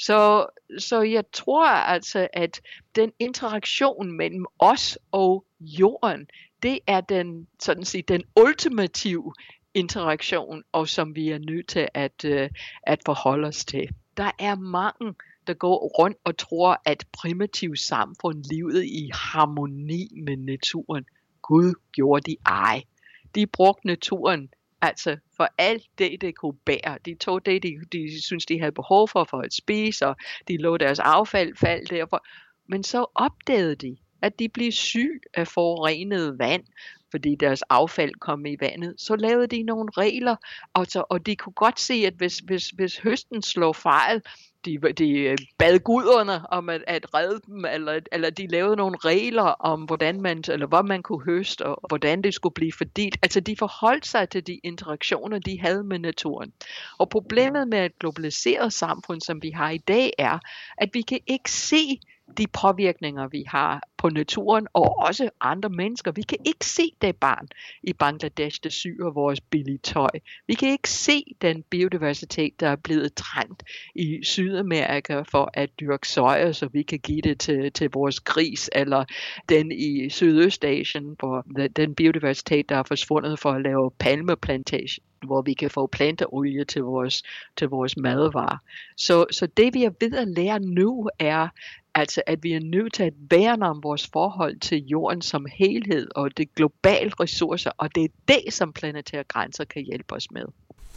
Så, 0.00 0.46
så 0.78 1.02
jeg 1.02 1.24
tror 1.32 1.66
altså, 1.66 2.28
at 2.32 2.60
den 2.94 3.12
interaktion 3.18 4.12
mellem 4.12 4.46
os 4.58 4.98
og 5.12 5.44
jorden, 5.60 6.26
det 6.62 6.78
er 6.86 7.00
den, 7.00 7.46
sådan 7.58 7.84
sige, 7.84 8.02
den 8.02 8.22
ultimative 8.40 9.34
interaktion, 9.74 10.62
og 10.72 10.88
som 10.88 11.14
vi 11.14 11.28
er 11.28 11.38
nødt 11.38 11.68
til 11.68 11.88
at, 11.94 12.24
øh, 12.24 12.50
at 12.82 13.00
forholde 13.06 13.48
os 13.48 13.64
til. 13.64 13.88
Der 14.16 14.30
er 14.38 14.54
mange, 14.54 15.14
der 15.46 15.54
går 15.54 15.88
rundt 15.98 16.18
og 16.24 16.38
tror, 16.38 16.82
at 16.84 17.04
primitiv 17.12 17.76
samfund 17.76 18.44
levede 18.44 18.88
i 18.88 19.10
harmoni 19.14 20.20
med 20.26 20.36
naturen. 20.36 21.04
Gud 21.42 21.74
gjorde 21.92 22.30
de 22.30 22.36
ej. 22.46 22.82
de 23.34 23.46
brugte 23.46 23.86
naturen 23.86 24.50
Altså 24.82 25.16
for 25.36 25.48
alt 25.58 25.82
det, 25.98 26.20
det 26.20 26.34
kunne 26.36 26.56
bære. 26.64 26.98
De 27.04 27.14
tog 27.14 27.46
det, 27.46 27.62
de, 27.62 27.76
de 27.92 28.22
synes, 28.22 28.46
de 28.46 28.58
havde 28.60 28.72
behov 28.72 29.08
for 29.08 29.24
for 29.24 29.40
at 29.40 29.54
spise, 29.54 30.06
og 30.06 30.16
de 30.48 30.56
lå 30.56 30.76
deres 30.76 30.98
affald 30.98 31.56
fald 31.56 31.86
derfor. 31.86 32.26
Men 32.68 32.84
så 32.84 33.06
opdagede 33.14 33.74
de, 33.74 33.96
at 34.22 34.38
de 34.38 34.48
blev 34.48 34.72
syg 34.72 35.20
af 35.34 35.48
forurenet 35.48 36.38
vand, 36.38 36.64
fordi 37.10 37.34
deres 37.34 37.62
affald 37.62 38.14
kom 38.14 38.46
i 38.46 38.56
vandet, 38.60 38.94
så 38.98 39.16
lavede 39.16 39.46
de 39.46 39.62
nogle 39.62 39.90
regler, 39.96 40.36
og, 40.74 40.86
så, 40.86 41.04
og 41.10 41.26
de 41.26 41.36
kunne 41.36 41.52
godt 41.52 41.80
se, 41.80 41.94
at 41.94 42.14
hvis, 42.14 42.38
hvis, 42.38 42.68
hvis 42.68 42.98
høsten 42.98 43.42
slog 43.42 43.76
fejl, 43.76 44.22
de, 44.64 44.78
de 44.98 45.10
øh, 45.10 45.38
bad 45.58 45.78
guderne 45.78 46.52
om 46.52 46.68
at, 46.68 46.84
at 46.86 47.14
redde 47.14 47.40
dem, 47.46 47.64
eller, 47.64 48.00
eller 48.12 48.30
de 48.30 48.46
lavede 48.46 48.76
nogle 48.76 48.96
regler 49.04 49.42
om, 49.42 49.82
hvordan 49.82 50.20
man, 50.20 50.44
eller 50.48 50.66
hvad 50.66 50.82
man 50.82 51.02
kunne 51.02 51.24
høste, 51.24 51.66
og 51.66 51.88
hvordan 51.88 52.22
det 52.22 52.34
skulle 52.34 52.54
blive 52.54 52.72
fordelt. 52.72 53.18
Altså 53.22 53.40
de 53.40 53.56
forholdt 53.56 54.06
sig 54.06 54.28
til 54.28 54.46
de 54.46 54.60
interaktioner, 54.62 55.38
de 55.38 55.60
havde 55.60 55.84
med 55.84 55.98
naturen. 55.98 56.52
Og 56.98 57.08
problemet 57.08 57.68
med 57.68 57.84
et 57.84 57.98
globaliseret 57.98 58.72
samfund, 58.72 59.20
som 59.20 59.42
vi 59.42 59.50
har 59.50 59.70
i 59.70 59.78
dag, 59.78 60.12
er, 60.18 60.38
at 60.78 60.90
vi 60.92 61.02
kan 61.02 61.20
ikke 61.26 61.50
se 61.50 62.00
de 62.38 62.46
påvirkninger, 62.46 63.28
vi 63.28 63.44
har 63.46 63.82
på 63.96 64.08
naturen 64.08 64.66
og 64.72 64.98
også 64.98 65.30
andre 65.40 65.68
mennesker. 65.68 66.12
Vi 66.12 66.22
kan 66.22 66.38
ikke 66.44 66.66
se 66.66 66.82
det 67.02 67.16
barn 67.16 67.48
i 67.82 67.92
Bangladesh, 67.92 68.60
der 68.62 68.70
syr 68.70 69.10
vores 69.10 69.40
billige 69.40 69.78
tøj. 69.78 70.10
Vi 70.46 70.54
kan 70.54 70.68
ikke 70.68 70.90
se 70.90 71.24
den 71.42 71.62
biodiversitet, 71.62 72.60
der 72.60 72.68
er 72.68 72.76
blevet 72.76 73.14
trængt 73.14 73.62
i 73.94 74.20
Sydamerika 74.22 75.22
for 75.22 75.50
at 75.54 75.70
dyrke 75.80 76.08
soja, 76.08 76.52
så 76.52 76.68
vi 76.72 76.82
kan 76.82 76.98
give 76.98 77.20
det 77.20 77.40
til, 77.40 77.72
til 77.72 77.90
vores 77.90 78.20
gris, 78.20 78.70
eller 78.72 79.04
den 79.48 79.72
i 79.72 80.08
Sydøstasien, 80.10 81.16
hvor 81.18 81.44
den 81.76 81.94
biodiversitet, 81.94 82.68
der 82.68 82.76
er 82.76 82.82
forsvundet 82.82 83.38
for 83.38 83.50
at 83.50 83.62
lave 83.62 83.90
palmeplantation 83.98 85.04
hvor 85.26 85.42
vi 85.42 85.54
kan 85.54 85.70
få 85.70 85.86
planteolie 85.86 86.64
til 86.64 86.82
vores, 86.82 87.22
til 87.56 87.68
vores 87.68 87.96
madvarer. 87.96 88.56
Så, 88.96 89.26
så 89.30 89.46
det 89.46 89.74
vi 89.74 89.84
er 89.84 89.90
ved 90.00 90.14
at 90.14 90.28
lære 90.28 90.60
nu 90.60 91.10
er, 91.18 91.48
Altså 91.94 92.22
at 92.26 92.42
vi 92.42 92.52
er 92.52 92.60
nødt 92.60 92.92
til 92.92 93.02
at 93.02 93.12
værne 93.30 93.66
om 93.66 93.82
vores 93.82 94.06
forhold 94.12 94.60
til 94.60 94.86
jorden 94.86 95.22
som 95.22 95.46
helhed 95.52 96.08
og 96.14 96.36
det 96.36 96.54
globale 96.54 97.10
ressourcer, 97.20 97.70
og 97.78 97.94
det 97.94 98.04
er 98.04 98.08
det, 98.28 98.52
som 98.52 98.72
planetære 98.72 99.24
grænser 99.24 99.64
kan 99.64 99.82
hjælpe 99.82 100.14
os 100.14 100.30
med. 100.30 100.44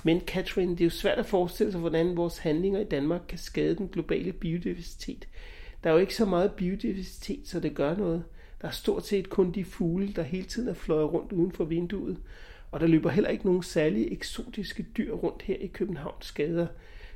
Men 0.04 0.22
Catherine, 0.22 0.72
det 0.72 0.82
er 0.82 0.86
jo 0.86 0.90
svært 0.90 1.20
at 1.20 1.26
forestille 1.26 1.72
sig, 1.72 1.82
hvordan 1.82 2.18
vores 2.18 2.38
handlinger 2.38 2.80
i 2.80 2.84
Danmark 2.84 3.22
kan 3.28 3.38
skade 3.38 3.76
den 3.76 3.88
globale 3.88 4.34
biodiversitet. 4.34 5.28
Der 5.84 5.90
er 5.90 5.94
jo 5.94 6.00
ikke 6.00 6.16
så 6.16 6.26
meget 6.26 6.52
biodiversitet, 6.52 7.48
så 7.48 7.60
det 7.60 7.76
gør 7.76 7.96
noget. 7.98 8.24
Der 8.62 8.68
er 8.68 8.72
stort 8.72 9.08
set 9.08 9.30
kun 9.30 9.52
de 9.52 9.66
fugle, 9.66 10.14
der 10.14 10.24
hele 10.24 10.46
tiden 10.46 10.70
er 10.70 10.74
fløjet 10.74 11.14
rundt 11.14 11.32
uden 11.32 11.52
for 11.52 11.64
vinduet. 11.64 12.18
Og 12.72 12.80
der 12.80 12.88
løber 12.88 13.10
heller 13.10 13.30
ikke 13.30 13.46
nogen 13.46 13.64
særlige 13.64 14.12
eksotiske 14.12 14.86
dyr 14.98 15.14
rundt 15.14 15.42
her 15.42 15.56
i 15.56 15.68
Københavns 15.68 16.32
gader. 16.32 16.68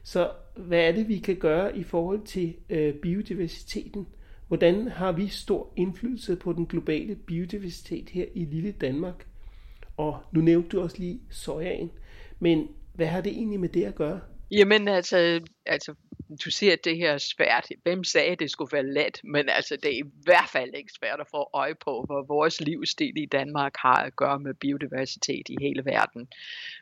Så 0.07 0.31
hvad 0.55 0.79
er 0.79 0.91
det, 0.91 1.07
vi 1.07 1.17
kan 1.17 1.35
gøre 1.35 1.77
i 1.77 1.83
forhold 1.83 2.25
til 2.25 2.55
øh, 2.69 2.93
biodiversiteten? 2.93 4.07
Hvordan 4.47 4.87
har 4.87 5.11
vi 5.11 5.27
stor 5.27 5.73
indflydelse 5.75 6.35
på 6.35 6.53
den 6.53 6.65
globale 6.65 7.15
biodiversitet 7.15 8.09
her 8.09 8.25
i 8.33 8.45
lille 8.45 8.71
Danmark? 8.71 9.27
Og 9.97 10.19
nu 10.31 10.41
nævnte 10.41 10.69
du 10.69 10.81
også 10.81 10.97
lige 10.99 11.21
sojaen, 11.29 11.91
men 12.39 12.67
hvad 12.93 13.07
har 13.07 13.21
det 13.21 13.31
egentlig 13.31 13.59
med 13.59 13.69
det 13.69 13.83
at 13.83 13.95
gøre? 13.95 14.19
Jamen 14.51 14.87
altså, 14.87 15.41
altså 15.65 15.93
du 16.45 16.51
siger, 16.51 16.73
at 16.73 16.85
det 16.85 16.97
her 16.97 17.11
er 17.11 17.17
svært. 17.17 17.67
Hvem 17.83 18.03
sagde, 18.03 18.31
at 18.31 18.39
det 18.39 18.51
skulle 18.51 18.71
være 18.73 18.93
let? 18.93 19.21
Men 19.23 19.49
altså, 19.49 19.75
det 19.75 19.85
er 19.85 19.97
i 19.97 20.09
hvert 20.23 20.49
fald 20.51 20.73
ikke 20.73 20.91
svært 20.99 21.19
at 21.19 21.27
få 21.31 21.49
øje 21.53 21.75
på, 21.75 22.03
hvor 22.05 22.25
vores 22.27 22.61
livsstil 22.61 23.17
i 23.17 23.25
Danmark 23.25 23.73
har 23.77 24.03
at 24.03 24.15
gøre 24.15 24.39
med 24.39 24.53
biodiversitet 24.53 25.49
i 25.49 25.55
hele 25.61 25.85
verden. 25.85 26.27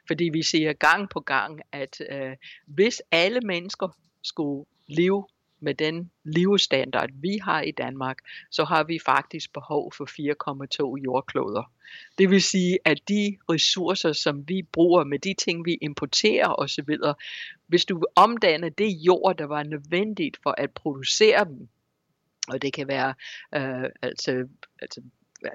Fordi 0.08 0.30
vi 0.34 0.44
siger 0.44 0.74
gang 0.74 1.10
på 1.10 1.20
gang, 1.20 1.62
at 1.72 2.02
øh, 2.10 2.36
hvis 2.68 3.02
alle 3.12 3.42
mennesker 3.42 3.98
skulle 4.24 4.66
leve 4.88 5.28
med 5.60 5.76
den 5.76 6.12
levestandard, 6.24 7.10
vi 7.14 7.38
har 7.42 7.62
i 7.62 7.72
Danmark, 7.72 8.18
så 8.52 8.64
har 8.64 8.84
vi 8.84 9.00
faktisk 9.06 9.54
behov 9.54 9.94
for 9.94 10.06
4,2 10.98 11.04
jordkloder. 11.04 11.72
Det 12.18 12.30
vil 12.30 12.42
sige, 12.42 12.80
at 12.86 13.00
de 13.10 13.38
ressourcer, 13.50 14.14
som 14.14 14.50
vi 14.50 14.62
bruger 14.62 15.04
med 15.04 15.20
de 15.20 15.34
ting, 15.34 15.66
vi 15.66 15.78
importerer 15.82 16.60
osv., 16.60 16.98
hvis 17.68 17.86
du 17.86 18.04
omdanner 18.16 18.70
det 18.70 18.90
jord, 18.90 19.38
der 19.38 19.46
var 19.46 19.64
nødvendigt 19.64 20.38
for 20.44 20.56
at 20.58 20.72
producere 20.72 21.46
dem, 21.46 21.68
og 22.48 22.62
det 22.62 22.74
kan 22.74 22.88
være 22.88 23.14
øh, 23.56 23.90
altså, 24.02 24.48
altså 24.82 25.02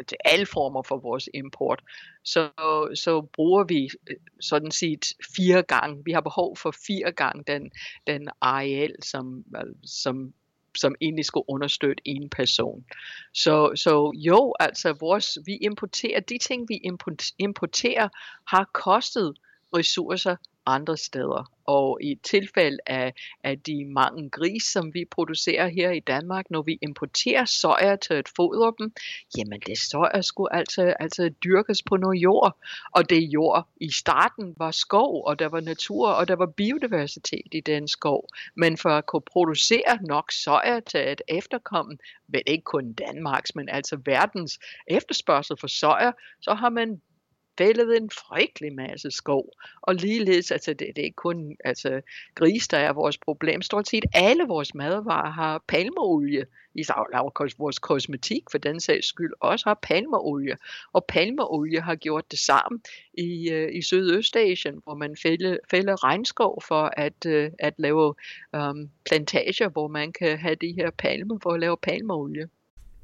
til 0.09 0.17
alle 0.25 0.47
former 0.47 0.83
for 0.83 0.97
vores 0.97 1.29
import, 1.35 1.83
så, 2.25 2.51
så 2.95 3.21
bruger 3.33 3.65
vi 3.65 3.89
øh, 4.11 4.17
sådan 4.41 4.71
set 4.71 5.05
fire 5.37 5.63
gange. 5.63 6.03
Vi 6.05 6.13
har 6.13 6.21
behov 6.21 6.57
for 6.57 6.71
fire 6.87 7.13
gange 7.13 7.45
den, 7.47 7.71
den 8.07 8.29
areal, 8.41 8.95
som, 9.03 9.45
øh, 9.57 9.75
som 9.85 10.33
som 10.77 10.95
egentlig 11.01 11.25
skulle 11.25 11.45
understøtte 11.49 12.03
en 12.05 12.31
person. 12.31 12.85
Så, 13.35 13.73
så 13.75 14.13
jo, 14.15 14.55
altså 14.61 14.93
vores, 14.93 15.39
vi 15.47 15.57
importerer, 15.57 16.21
de 16.21 16.39
ting 16.39 16.69
vi 16.69 16.81
importerer, 17.39 18.09
har 18.47 18.71
kostet 18.75 19.39
ressourcer 19.77 20.37
andre 20.67 20.97
steder. 20.97 21.53
Og 21.65 21.99
i 22.03 22.15
tilfælde 22.23 22.79
af, 22.87 23.15
af 23.45 23.59
de 23.59 23.85
mange 23.85 24.31
gris, 24.31 24.63
som 24.63 24.95
vi 24.95 25.05
producerer 25.05 25.69
her 25.69 25.91
i 25.91 26.01
Danmark, 26.01 26.51
når 26.51 26.63
vi 26.63 26.79
importerer 26.83 27.45
soja 27.45 27.97
til 27.97 28.15
at 28.15 28.29
fodre 28.37 28.73
dem, 28.79 28.93
jamen 29.37 29.61
det 29.61 29.79
soja 29.79 30.23
skulle 30.23 30.55
altså, 30.55 30.95
altså 31.01 31.29
dyrkes 31.45 31.83
på 31.83 31.97
noget 31.97 32.23
jord. 32.23 32.57
Og 32.93 33.11
det 33.11 33.23
jord 33.23 33.69
i 33.81 33.91
starten 33.91 34.55
var 34.57 34.71
skov, 34.71 35.25
og 35.27 35.39
der 35.39 35.47
var 35.47 35.61
natur, 35.61 36.09
og 36.09 36.29
der 36.29 36.37
var 36.37 36.47
biodiversitet 36.47 37.49
i 37.53 37.61
den 37.61 37.89
skov. 37.89 38.29
Men 38.57 38.77
for 38.77 38.91
at 38.91 39.07
kunne 39.07 39.23
producere 39.33 39.99
nok 40.03 40.33
soja 40.33 40.81
til 40.81 40.99
at 40.99 41.23
efterkomme, 41.29 41.99
vel 42.29 42.43
ikke 42.47 42.65
kun 42.65 42.93
Danmarks, 42.93 43.55
men 43.55 43.69
altså 43.69 43.99
verdens 44.05 44.59
efterspørgsel 44.87 45.57
for 45.57 45.67
soja, 45.67 46.13
så 46.41 46.55
har 46.55 46.69
man 46.69 47.01
fældet 47.61 47.97
en 47.97 48.11
frygtelig 48.11 48.75
masse 48.75 49.11
skov. 49.11 49.45
Og 49.83 49.95
ligeledes, 49.95 50.51
altså 50.51 50.71
det, 50.71 50.87
det 50.97 50.99
er 50.99 51.05
ikke 51.05 51.17
kun 51.17 51.57
altså, 51.65 52.01
gris, 52.35 52.69
der 52.69 52.79
er 52.79 52.93
vores 52.93 53.19
problem. 53.19 53.63
Stort 53.63 53.89
set 53.89 54.05
alle 54.15 54.45
vores 54.45 54.75
madvarer 54.75 55.31
har 55.31 55.65
palmeolie. 55.69 56.47
I 56.75 56.85
vores 57.59 57.79
kosmetik 57.79 58.43
for 58.51 58.59
den 58.59 58.81
sags 58.81 59.07
skyld 59.07 59.33
også 59.41 59.69
har 59.69 59.79
palmeolie. 59.83 60.57
Og 60.93 61.05
palmeolie 61.05 61.81
har 61.81 61.95
gjort 61.95 62.31
det 62.31 62.39
samme 62.39 62.81
i, 63.15 63.51
øh, 63.51 63.75
i 63.75 63.83
Sydøstasien, 63.83 64.81
hvor 64.85 64.95
man 64.95 65.17
fælder, 65.23 65.57
fælder 65.71 66.05
regnskov 66.05 66.63
for 66.69 66.91
at, 66.97 67.27
øh, 67.27 67.51
at 67.59 67.75
lave 67.79 68.15
um, 68.57 68.91
plantager, 69.07 69.69
hvor 69.69 69.89
man 69.89 70.13
kan 70.13 70.39
have 70.39 70.55
de 70.55 70.73
her 70.73 70.91
palmer 70.91 71.39
for 71.43 71.51
at 71.51 71.61
lave 71.61 71.77
palmeolie. 71.77 72.49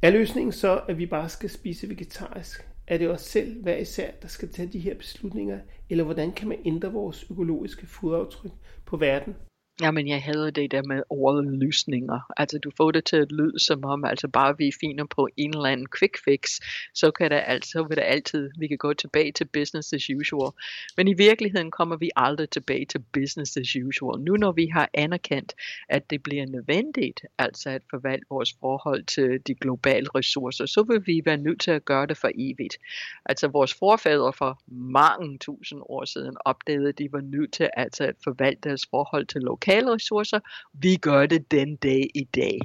Er 0.03 0.11
løsningen 0.11 0.53
så, 0.53 0.81
at 0.89 0.99
vi 0.99 1.07
bare 1.07 1.29
skal 1.29 1.51
spise 1.51 1.89
vegetarisk? 1.89 2.76
Er 2.87 2.99
det 2.99 3.11
os 3.11 3.21
selv 3.21 3.63
hver 3.63 3.77
især, 3.77 4.11
der 4.23 4.29
skal 4.29 4.53
tage 4.53 4.73
de 4.73 4.79
her 4.79 4.95
beslutninger, 4.95 5.61
eller 5.91 6.05
hvordan 6.05 6.33
kan 6.33 6.49
man 6.49 6.59
ændre 6.65 6.93
vores 6.93 7.27
økologiske 7.31 7.87
fodaftryk 7.87 8.53
på 8.85 8.97
verden? 8.97 9.35
Jamen, 9.81 10.09
jeg 10.09 10.23
havde 10.23 10.51
det 10.51 10.71
der 10.71 10.83
med 10.83 11.03
ordet 11.09 11.47
løsninger. 11.47 12.21
Altså, 12.37 12.59
du 12.59 12.71
får 12.77 12.91
det 12.91 13.05
til 13.05 13.17
at 13.17 13.33
lyde 13.33 13.59
som 13.59 13.85
om, 13.85 14.05
altså 14.05 14.29
bare 14.29 14.59
vi 14.59 14.71
finder 14.81 15.05
på 15.05 15.29
en 15.37 15.51
eller 15.51 15.65
anden 15.65 15.87
quick 15.99 16.25
fix, 16.25 16.61
så 16.95 17.11
kan 17.11 17.31
det 17.31 17.43
altså, 17.47 17.83
vil 17.83 17.97
det 17.97 18.03
altid, 18.07 18.51
vi 18.59 18.67
kan 18.67 18.79
gå 18.79 18.95
tilbage 18.95 19.33
til 19.33 19.45
business 19.45 19.93
as 19.93 20.11
usual. 20.11 20.53
Men 20.97 21.09
i 21.09 21.15
virkeligheden 21.15 21.71
kommer 21.71 21.97
vi 21.97 22.11
aldrig 22.17 22.51
tilbage 22.51 22.85
til 22.85 22.99
business 22.99 23.57
as 23.57 23.77
usual. 23.77 24.21
Nu 24.21 24.37
når 24.37 24.53
vi 24.53 24.67
har 24.67 24.89
anerkendt, 24.95 25.55
at 25.89 26.11
det 26.11 26.23
bliver 26.23 26.47
nødvendigt, 26.47 27.21
altså 27.39 27.71
at 27.71 27.83
forvalte 27.91 28.27
vores 28.31 28.57
forhold 28.61 29.05
til 29.05 29.41
de 29.47 29.55
globale 29.55 30.07
ressourcer, 30.15 30.67
så 30.67 30.83
vil 30.83 31.07
vi 31.07 31.23
være 31.25 31.37
nødt 31.37 31.61
til 31.61 31.71
at 31.71 31.85
gøre 31.85 32.07
det 32.07 32.17
for 32.17 32.31
evigt. 32.35 32.79
Altså, 33.25 33.49
vores 33.49 33.75
forfædre 33.75 34.33
for 34.33 34.63
mange 34.69 35.39
tusind 35.39 35.81
år 35.83 36.05
siden 36.05 36.37
opdagede, 36.45 36.89
at 36.89 36.99
de 36.99 37.13
var 37.13 37.21
nødt 37.21 37.53
til 37.53 37.71
altså 37.77 38.05
at 38.05 38.15
forvalte 38.25 38.69
deres 38.69 38.87
forhold 38.91 39.27
til 39.27 39.41
lokale 39.41 39.66
lokale 39.67 39.95
ressourcer. 39.95 40.41
Vi 40.73 40.97
gør 40.97 41.27
det 41.27 41.51
den 41.51 41.77
dag 41.77 42.11
i 42.15 42.25
dag. 42.35 42.59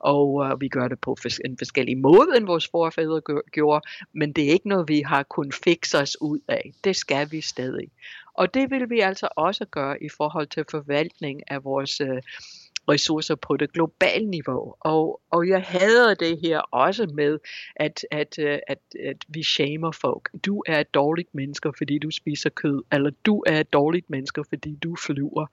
Og 0.00 0.34
uh, 0.34 0.60
vi 0.60 0.68
gør 0.68 0.88
det 0.88 1.00
på 1.00 1.16
en 1.44 1.58
forskellig 1.58 1.98
måde, 1.98 2.28
end 2.36 2.46
vores 2.46 2.68
forfædre 2.68 3.42
gjorde, 3.52 3.86
men 4.12 4.32
det 4.32 4.44
er 4.44 4.52
ikke 4.52 4.68
noget, 4.68 4.88
vi 4.88 5.00
har 5.00 5.22
kun 5.22 5.52
fikse 5.64 5.98
os 5.98 6.20
ud 6.20 6.38
af. 6.48 6.72
Det 6.84 6.96
skal 6.96 7.30
vi 7.30 7.40
stadig. 7.40 7.88
Og 8.34 8.54
det 8.54 8.70
vil 8.70 8.90
vi 8.90 9.00
altså 9.00 9.28
også 9.36 9.64
gøre 9.64 10.02
i 10.02 10.08
forhold 10.08 10.46
til 10.46 10.64
forvaltning 10.70 11.50
af 11.50 11.64
vores 11.64 12.00
uh, 12.00 12.18
ressourcer 12.88 13.34
på 13.34 13.56
det 13.56 13.72
globale 13.72 14.30
niveau. 14.30 14.74
Og, 14.80 15.20
og 15.30 15.48
jeg 15.48 15.62
hader 15.62 16.14
det 16.14 16.38
her 16.42 16.58
også 16.58 17.06
med, 17.14 17.38
at, 17.76 18.06
at, 18.10 18.38
øh, 18.38 18.58
at, 18.68 18.78
at 19.00 19.16
vi 19.28 19.42
shamer 19.42 19.92
folk. 19.92 20.30
Du 20.46 20.62
er 20.66 20.80
et 20.80 20.94
dårligt 20.94 21.34
menneske, 21.34 21.72
fordi 21.78 21.98
du 21.98 22.10
spiser 22.10 22.50
kød, 22.50 22.82
eller 22.92 23.10
du 23.26 23.42
er 23.46 23.60
et 23.60 23.72
dårligt 23.72 24.10
menneske, 24.10 24.44
fordi 24.48 24.78
du 24.82 24.96
flyver. 24.96 25.46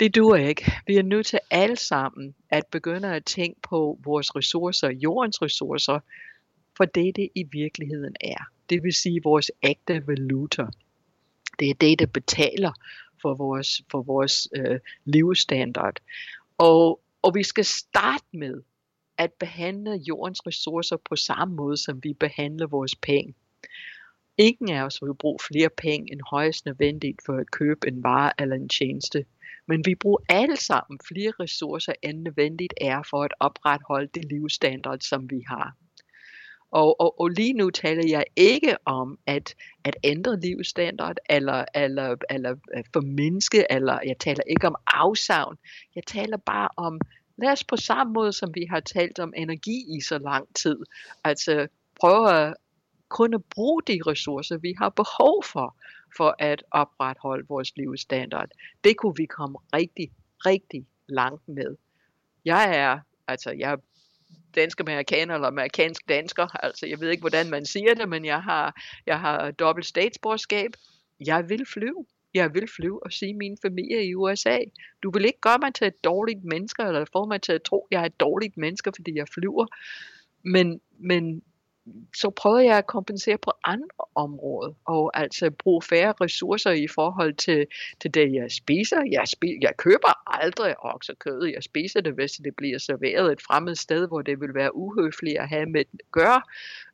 Det 0.00 0.14
duer 0.14 0.36
ikke. 0.36 0.72
Vi 0.86 0.96
er 0.96 1.02
nødt 1.02 1.26
til 1.26 1.38
alle 1.50 1.76
sammen 1.76 2.34
at 2.50 2.66
begynde 2.66 3.14
at 3.14 3.24
tænke 3.24 3.60
på 3.62 3.98
vores 4.04 4.36
ressourcer, 4.36 4.90
jordens 4.90 5.42
ressourcer, 5.42 6.00
for 6.76 6.84
det 6.84 7.16
det 7.16 7.28
i 7.34 7.44
virkeligheden 7.52 8.16
er. 8.20 8.44
Det 8.70 8.82
vil 8.82 8.92
sige 8.92 9.20
vores 9.24 9.50
ægte 9.62 10.06
valuta. 10.06 10.66
Det 11.58 11.70
er 11.70 11.74
det, 11.74 11.98
der 11.98 12.06
betaler 12.06 12.72
for 13.22 13.34
vores, 13.34 13.82
for 13.90 14.02
vores 14.02 14.48
øh, 14.56 14.78
levestandard. 15.04 16.00
Og, 16.58 17.00
og 17.22 17.34
vi 17.34 17.42
skal 17.42 17.64
starte 17.64 18.24
med 18.32 18.62
at 19.18 19.32
behandle 19.32 19.92
jordens 19.92 20.46
ressourcer 20.46 20.96
på 20.96 21.16
samme 21.16 21.54
måde, 21.54 21.76
som 21.76 22.04
vi 22.04 22.12
behandler 22.12 22.66
vores 22.66 22.94
penge. 22.96 23.34
Ingen 24.38 24.76
af 24.76 24.82
os 24.82 25.02
vil 25.02 25.14
bruge 25.14 25.38
flere 25.50 25.70
penge 25.76 26.12
end 26.12 26.20
højst 26.30 26.66
nødvendigt 26.66 27.20
for 27.26 27.32
at 27.32 27.50
købe 27.50 27.88
en 27.88 28.02
vare 28.02 28.32
eller 28.38 28.56
en 28.56 28.68
tjeneste. 28.68 29.24
Men 29.68 29.86
vi 29.86 29.94
bruger 29.94 30.18
alle 30.28 30.56
sammen 30.56 30.98
flere 31.08 31.32
ressourcer 31.40 31.92
end 32.02 32.22
nødvendigt 32.22 32.74
er 32.80 33.02
for 33.10 33.22
at 33.22 33.34
opretholde 33.40 34.08
det 34.14 34.24
livsstandard, 34.24 35.00
som 35.00 35.30
vi 35.30 35.40
har. 35.48 35.76
Og, 36.70 37.00
og, 37.00 37.20
og 37.20 37.28
lige 37.28 37.52
nu 37.52 37.70
taler 37.70 38.02
jeg 38.08 38.24
ikke 38.36 38.76
om 38.84 39.18
at, 39.26 39.54
at 39.84 39.96
ændre 40.04 40.40
livsstandard, 40.40 41.16
eller, 41.30 41.64
eller, 41.74 42.16
eller 42.30 42.54
øh, 42.76 42.84
formindske, 42.92 43.72
eller 43.72 43.98
jeg 44.06 44.18
taler 44.18 44.42
ikke 44.50 44.66
om 44.66 44.76
afsavn. 44.86 45.56
Jeg 45.94 46.02
taler 46.06 46.36
bare 46.36 46.68
om, 46.76 47.00
lad 47.36 47.52
os 47.52 47.64
på 47.64 47.76
samme 47.76 48.12
måde, 48.12 48.32
som 48.32 48.54
vi 48.54 48.66
har 48.70 48.80
talt 48.80 49.18
om 49.18 49.32
energi 49.36 49.96
i 49.96 50.00
så 50.00 50.18
lang 50.18 50.54
tid, 50.54 50.78
altså 51.24 51.68
prøve 52.00 52.32
at 52.32 52.54
kun 53.08 53.34
at 53.34 53.44
bruge 53.54 53.82
de 53.86 53.98
ressourcer, 54.06 54.56
vi 54.56 54.74
har 54.78 54.88
behov 54.88 55.44
for, 55.44 55.76
for 56.16 56.36
at 56.38 56.62
opretholde 56.70 57.46
vores 57.48 57.76
livsstandard. 57.76 58.48
Det 58.84 58.96
kunne 58.96 59.14
vi 59.16 59.26
komme 59.26 59.58
rigtig, 59.74 60.10
rigtig 60.46 60.86
langt 61.08 61.48
med. 61.48 61.76
Jeg 62.44 62.76
er, 62.76 62.98
altså 63.28 63.50
jeg 63.50 63.72
er 63.72 63.76
dansk 64.54 64.80
amerikaner 64.80 65.34
eller 65.34 65.48
amerikansk 65.48 66.08
dansker, 66.08 66.64
altså 66.64 66.86
jeg 66.86 67.00
ved 67.00 67.10
ikke, 67.10 67.20
hvordan 67.20 67.50
man 67.50 67.66
siger 67.66 67.94
det, 67.94 68.08
men 68.08 68.24
jeg 68.24 68.42
har, 68.42 68.82
jeg 69.06 69.20
har 69.20 69.50
dobbelt 69.50 69.86
statsborgerskab. 69.86 70.70
Jeg 71.26 71.48
vil 71.48 71.66
flyve. 71.66 72.06
Jeg 72.34 72.54
vil 72.54 72.68
flyve 72.76 73.02
og 73.02 73.12
se 73.12 73.34
min 73.34 73.56
familie 73.62 74.04
i 74.04 74.14
USA. 74.14 74.58
Du 75.02 75.10
vil 75.10 75.24
ikke 75.24 75.40
gøre 75.40 75.58
mig 75.58 75.74
til 75.74 75.86
et 75.86 76.04
dårligt 76.04 76.44
menneske, 76.44 76.82
eller 76.82 77.04
få 77.12 77.26
mig 77.26 77.42
til 77.42 77.52
at 77.52 77.62
tro, 77.62 77.80
at 77.80 77.86
jeg 77.90 78.02
er 78.02 78.06
et 78.06 78.20
dårligt 78.20 78.56
menneske, 78.56 78.92
fordi 78.96 79.12
jeg 79.16 79.28
flyver. 79.34 79.66
Men, 80.42 80.80
men 80.98 81.42
så 82.16 82.30
prøver 82.30 82.58
jeg 82.58 82.78
at 82.78 82.86
kompensere 82.86 83.38
på 83.38 83.52
andre 83.64 84.04
områder, 84.14 84.72
og 84.84 85.10
altså 85.14 85.50
bruge 85.50 85.82
færre 85.82 86.14
ressourcer 86.20 86.70
i 86.70 86.86
forhold 86.86 87.34
til, 87.34 87.66
til 88.00 88.14
det, 88.14 88.34
jeg 88.34 88.50
spiser. 88.50 89.02
Jeg, 89.10 89.28
spi, 89.28 89.58
jeg 89.60 89.76
køber 89.76 90.40
aldrig 90.42 90.74
oksekød. 90.84 91.44
Jeg 91.44 91.62
spiser 91.62 92.00
det, 92.00 92.12
hvis 92.12 92.32
det 92.32 92.56
bliver 92.56 92.78
serveret 92.78 93.32
et 93.32 93.42
fremmed 93.42 93.74
sted, 93.74 94.08
hvor 94.08 94.22
det 94.22 94.40
vil 94.40 94.54
være 94.54 94.76
uhøfligt 94.76 95.38
at 95.38 95.48
have 95.48 95.66
med 95.66 95.80
at 95.80 95.86
gøre. 96.12 96.42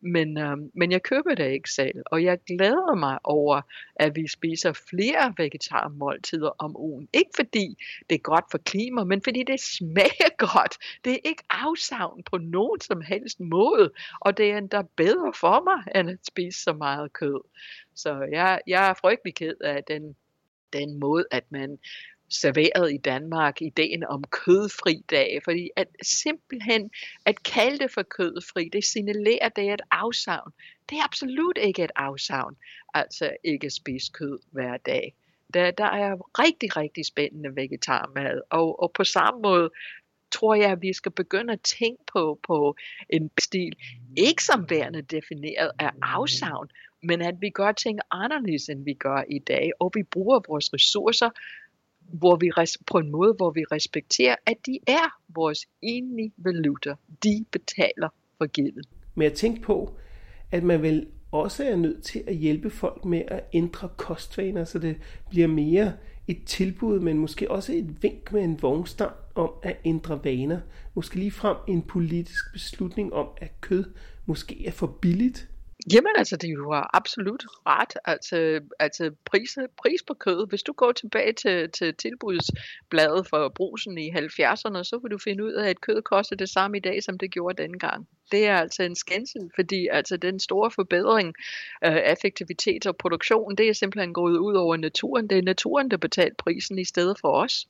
Men, 0.00 0.38
øhm, 0.38 0.70
men 0.74 0.92
jeg 0.92 1.02
køber 1.02 1.34
det 1.34 1.50
ikke 1.50 1.70
selv, 1.70 2.02
og 2.06 2.24
jeg 2.24 2.38
glæder 2.46 2.94
mig 2.94 3.18
over, 3.24 3.60
at 3.96 4.16
vi 4.16 4.28
spiser 4.28 4.72
flere 4.90 5.34
vegetarmåltider 5.36 6.50
om 6.58 6.76
ugen. 6.76 7.08
Ikke 7.12 7.30
fordi 7.36 7.78
det 8.10 8.14
er 8.14 8.18
godt 8.18 8.44
for 8.50 8.58
klima, 8.58 9.04
men 9.04 9.22
fordi 9.22 9.42
det 9.42 9.60
smager 9.60 10.36
godt. 10.52 10.76
Det 11.04 11.12
er 11.12 11.18
ikke 11.24 11.42
afsavn 11.50 12.22
på 12.22 12.38
nogen 12.38 12.80
som 12.80 13.00
helst 13.00 13.40
måde, 13.40 13.90
og 14.20 14.36
det 14.36 14.52
er 14.52 14.58
endda 14.58 14.81
bedre 14.96 15.32
for 15.40 15.62
mig, 15.64 16.00
end 16.00 16.10
at 16.10 16.26
spise 16.26 16.62
så 16.62 16.72
meget 16.72 17.12
kød. 17.12 17.40
Så 17.94 18.28
jeg, 18.32 18.60
jeg 18.66 18.90
er 18.90 18.94
frygtelig 18.94 19.34
ked 19.34 19.54
af 19.64 19.84
den, 19.84 20.16
den 20.72 21.00
måde, 21.00 21.24
at 21.30 21.44
man 21.50 21.78
serveret 22.32 22.92
i 22.92 22.96
Danmark 22.96 23.62
ideen 23.62 24.04
om 24.04 24.24
kødfri 24.24 25.04
dag, 25.10 25.40
fordi 25.44 25.70
at 25.76 25.88
simpelthen 26.02 26.90
at 27.24 27.42
kalde 27.42 27.78
det 27.78 27.90
for 27.90 28.02
kødfri, 28.02 28.68
det 28.72 28.84
signalerer, 28.84 29.46
at 29.46 29.56
det 29.56 29.68
er 29.68 29.74
et 29.74 29.82
afsavn. 29.90 30.52
Det 30.90 30.98
er 30.98 31.04
absolut 31.04 31.58
ikke 31.58 31.84
et 31.84 31.92
afsavn, 31.96 32.56
altså 32.94 33.36
ikke 33.44 33.70
spise 33.70 34.12
kød 34.12 34.38
hver 34.50 34.76
dag. 34.76 35.14
Der, 35.54 35.70
der 35.70 35.84
er 35.84 36.16
rigtig, 36.38 36.76
rigtig 36.76 37.06
spændende 37.06 37.56
vegetarmad, 37.56 38.40
og, 38.50 38.82
og 38.82 38.92
på 38.92 39.04
samme 39.04 39.40
måde 39.42 39.70
tror 40.32 40.54
jeg, 40.54 40.70
at 40.70 40.82
vi 40.82 40.92
skal 40.92 41.12
begynde 41.12 41.52
at 41.52 41.60
tænke 41.60 42.02
på, 42.12 42.38
på 42.46 42.76
en 43.10 43.30
stil, 43.40 43.76
ikke 44.16 44.44
som 44.44 44.70
værende 44.70 45.02
defineret 45.02 45.70
af 45.78 45.90
afsavn, 46.02 46.68
men 47.02 47.22
at 47.22 47.34
vi 47.40 47.50
gør 47.50 47.72
ting 47.72 47.98
anderledes, 48.10 48.68
end 48.68 48.84
vi 48.84 48.94
gør 48.94 49.22
i 49.28 49.38
dag, 49.38 49.70
og 49.80 49.92
vi 49.94 50.02
bruger 50.02 50.40
vores 50.48 50.74
ressourcer 50.74 51.30
hvor 52.12 52.36
vi 52.36 52.50
på 52.86 52.98
en 52.98 53.10
måde, 53.10 53.34
hvor 53.34 53.50
vi 53.50 53.64
respekterer, 53.64 54.36
at 54.46 54.56
de 54.66 54.78
er 54.86 55.20
vores 55.34 55.66
enlige 55.82 56.32
valuta. 56.36 56.94
De 57.22 57.44
betaler 57.52 58.08
for 58.38 58.46
gælden. 58.46 58.84
Men 59.14 59.22
jeg 59.22 59.32
tænkte 59.32 59.62
på, 59.62 59.96
at 60.50 60.62
man 60.62 60.82
vel 60.82 61.06
også 61.30 61.64
er 61.64 61.76
nødt 61.76 62.04
til 62.04 62.24
at 62.26 62.34
hjælpe 62.34 62.70
folk 62.70 63.04
med 63.04 63.22
at 63.28 63.44
ændre 63.52 63.88
kostvaner, 63.96 64.64
så 64.64 64.78
det 64.78 64.96
bliver 65.30 65.48
mere 65.48 65.92
et 66.28 66.44
tilbud, 66.46 67.00
men 67.00 67.18
måske 67.18 67.50
også 67.50 67.72
et 67.72 68.02
vink 68.02 68.32
med 68.32 68.42
en 68.42 68.62
vognstang 68.62 69.12
om 69.34 69.50
at 69.62 69.76
ændre 69.84 70.24
vaner. 70.24 70.60
Måske 70.94 71.16
lige 71.16 71.30
frem 71.30 71.56
en 71.68 71.82
politisk 71.82 72.52
beslutning 72.52 73.12
om, 73.12 73.28
at 73.36 73.60
kød 73.60 73.84
måske 74.26 74.66
er 74.66 74.72
for 74.72 74.86
billigt. 74.86 75.48
Jamen 75.92 76.12
altså, 76.16 76.36
det 76.36 76.48
jo 76.48 76.72
har 76.72 76.90
absolut 76.92 77.44
ret. 77.66 77.96
Altså, 78.04 78.60
altså 78.78 79.10
pris, 79.24 79.58
pris 79.76 80.02
på 80.02 80.14
kød. 80.14 80.48
Hvis 80.48 80.62
du 80.62 80.72
går 80.72 80.92
tilbage 80.92 81.32
til, 81.32 81.70
til 81.70 81.94
tilbudsbladet 81.94 83.26
for 83.26 83.48
brusen 83.48 83.98
i 83.98 84.10
70'erne, 84.10 84.82
så 84.82 84.98
vil 85.02 85.10
du 85.10 85.18
finde 85.18 85.44
ud 85.44 85.52
af, 85.52 85.70
at 85.70 85.80
kød 85.80 86.02
koster 86.02 86.36
det 86.36 86.48
samme 86.48 86.76
i 86.76 86.80
dag, 86.80 87.02
som 87.02 87.18
det 87.18 87.30
gjorde 87.30 87.62
dengang. 87.62 88.08
Det 88.32 88.46
er 88.46 88.56
altså 88.56 88.82
en 88.82 88.96
skændsel, 88.96 89.50
fordi 89.54 89.88
altså 89.92 90.16
den 90.16 90.40
store 90.40 90.70
forbedring 90.70 91.34
af 91.82 92.12
effektivitet 92.12 92.86
og 92.86 92.96
produktion, 92.96 93.56
det 93.56 93.68
er 93.68 93.72
simpelthen 93.72 94.14
gået 94.14 94.38
ud 94.38 94.54
over 94.54 94.76
naturen. 94.76 95.30
Det 95.30 95.38
er 95.38 95.42
naturen, 95.42 95.90
der 95.90 95.96
betaler 95.96 96.34
prisen 96.38 96.78
i 96.78 96.84
stedet 96.84 97.16
for 97.20 97.32
os. 97.32 97.66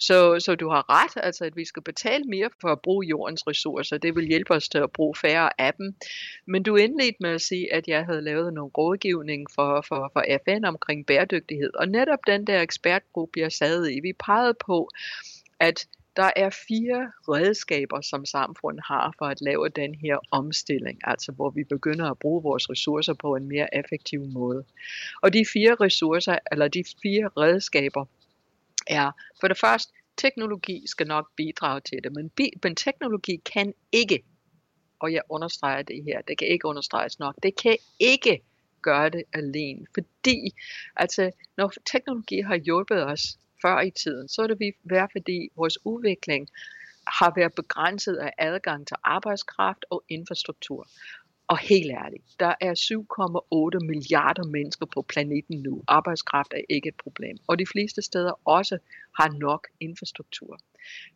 Så, 0.00 0.40
så 0.40 0.54
du 0.54 0.68
har 0.68 1.04
ret, 1.04 1.22
altså 1.24 1.44
at 1.44 1.56
vi 1.56 1.64
skal 1.64 1.82
betale 1.82 2.24
mere 2.24 2.50
for 2.60 2.68
at 2.68 2.80
bruge 2.80 3.06
jordens 3.06 3.46
ressourcer. 3.46 3.98
Det 3.98 4.16
vil 4.16 4.26
hjælpe 4.26 4.54
os 4.54 4.68
til 4.68 4.78
at 4.78 4.92
bruge 4.92 5.14
færre 5.14 5.60
af 5.60 5.74
dem. 5.74 5.94
Men 6.46 6.62
du 6.62 6.76
indledte 6.76 7.16
med 7.20 7.30
at 7.30 7.40
sige, 7.40 7.74
at 7.74 7.88
jeg 7.88 8.04
havde 8.04 8.22
lavet 8.22 8.52
nogle 8.52 8.70
rådgivning 8.78 9.46
for, 9.54 9.84
for, 9.88 10.10
for 10.12 10.24
FN 10.44 10.64
omkring 10.64 11.06
bæredygtighed. 11.06 11.70
Og 11.74 11.88
netop 11.88 12.18
den 12.26 12.46
der 12.46 12.60
ekspertgruppe, 12.60 13.40
jeg 13.40 13.52
sad 13.52 13.88
i, 13.90 14.00
vi 14.00 14.12
pegede 14.12 14.54
på, 14.66 14.88
at 15.60 15.86
der 16.16 16.30
er 16.36 16.50
fire 16.68 17.12
redskaber, 17.28 18.00
som 18.00 18.24
samfundet 18.24 18.84
har 18.86 19.14
for 19.18 19.24
at 19.24 19.40
lave 19.40 19.68
den 19.68 19.94
her 19.94 20.18
omstilling, 20.30 20.98
altså 21.04 21.32
hvor 21.32 21.50
vi 21.50 21.64
begynder 21.64 22.10
at 22.10 22.18
bruge 22.18 22.42
vores 22.42 22.70
ressourcer 22.70 23.14
på 23.14 23.36
en 23.36 23.48
mere 23.48 23.78
effektiv 23.78 24.20
måde. 24.26 24.64
Og 25.22 25.32
de 25.32 25.44
fire 25.52 25.74
ressourcer, 25.74 26.38
eller 26.52 26.68
de 26.68 26.84
fire 27.02 27.28
redskaber, 27.36 28.04
er 28.90 29.10
for 29.40 29.48
det 29.48 29.58
første, 29.58 29.92
teknologi 30.16 30.86
skal 30.86 31.06
nok 31.06 31.30
bidrage 31.36 31.80
til 31.80 31.98
det, 32.04 32.12
men, 32.12 32.30
men 32.62 32.76
teknologi 32.76 33.36
kan 33.54 33.74
ikke, 33.92 34.22
og 35.00 35.12
jeg 35.12 35.22
understreger 35.28 35.82
det 35.82 36.04
her, 36.04 36.20
det 36.20 36.38
kan 36.38 36.48
ikke 36.48 36.66
understreges 36.66 37.18
nok, 37.18 37.34
det 37.42 37.56
kan 37.56 37.76
ikke 37.98 38.42
gøre 38.82 39.10
det 39.10 39.24
alene, 39.32 39.86
fordi 39.94 40.50
altså, 40.96 41.30
når 41.56 41.72
teknologi 41.92 42.40
har 42.40 42.56
hjulpet 42.56 43.04
os 43.06 43.38
før 43.62 43.80
i 43.80 43.90
tiden, 43.90 44.28
så 44.28 44.42
er 44.42 44.46
det 44.46 44.74
være 44.84 45.08
fordi 45.12 45.48
vores 45.56 45.78
udvikling 45.86 46.48
har 47.06 47.32
været 47.36 47.54
begrænset 47.54 48.16
af 48.16 48.32
adgang 48.38 48.86
til 48.86 48.96
arbejdskraft 49.04 49.84
og 49.90 50.04
infrastruktur. 50.08 50.88
Og 51.50 51.58
helt 51.58 51.90
ærligt, 51.90 52.24
der 52.40 52.54
er 52.60 52.74
7,8 53.80 53.86
milliarder 53.86 54.46
mennesker 54.46 54.86
på 54.86 55.02
planeten 55.02 55.62
nu. 55.62 55.82
Arbejdskraft 55.88 56.52
er 56.52 56.60
ikke 56.68 56.88
et 56.88 56.96
problem. 57.02 57.36
Og 57.46 57.58
de 57.58 57.66
fleste 57.66 58.02
steder 58.02 58.40
også 58.44 58.78
har 59.18 59.28
nok 59.38 59.68
infrastruktur. 59.80 60.58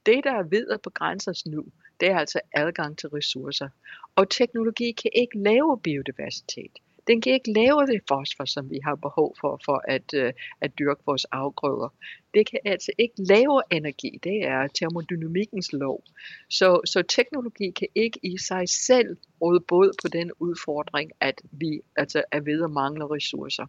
Det, 0.06 0.24
der 0.24 0.32
er 0.32 0.42
ved 0.42 0.68
at 0.68 0.82
begrænse 0.82 1.30
os 1.30 1.46
nu, 1.46 1.64
det 2.00 2.08
er 2.08 2.18
altså 2.18 2.40
adgang 2.52 2.98
til 2.98 3.08
ressourcer. 3.08 3.68
Og 4.16 4.30
teknologi 4.30 4.92
kan 4.92 5.10
ikke 5.14 5.38
lave 5.38 5.80
biodiversitet. 5.82 6.78
Den 7.06 7.20
kan 7.20 7.32
ikke 7.32 7.52
lave 7.52 7.86
det 7.86 8.00
fosfor, 8.08 8.44
som 8.44 8.70
vi 8.70 8.78
har 8.84 8.94
behov 8.94 9.36
for, 9.40 9.60
for 9.64 9.82
at, 9.88 10.14
øh, 10.14 10.32
at 10.60 10.78
dyrke 10.78 11.02
vores 11.06 11.24
afgrøder. 11.24 11.94
Det 12.34 12.50
kan 12.50 12.58
altså 12.64 12.92
ikke 12.98 13.14
lave 13.18 13.62
energi. 13.70 14.18
Det 14.24 14.46
er 14.46 14.66
termodynamikkens 14.66 15.72
lov. 15.72 16.02
Så, 16.50 16.80
så 16.86 17.02
teknologi 17.02 17.70
kan 17.70 17.88
ikke 17.94 18.20
i 18.22 18.38
sig 18.38 18.68
selv 18.68 19.16
råde 19.40 19.60
både 19.60 19.92
på 20.02 20.08
den 20.08 20.30
udfordring, 20.38 21.10
at 21.20 21.42
vi 21.52 21.80
altså 21.96 22.22
er 22.32 22.40
ved 22.40 22.64
at 22.64 22.70
mangle 22.70 23.04
ressourcer. 23.06 23.66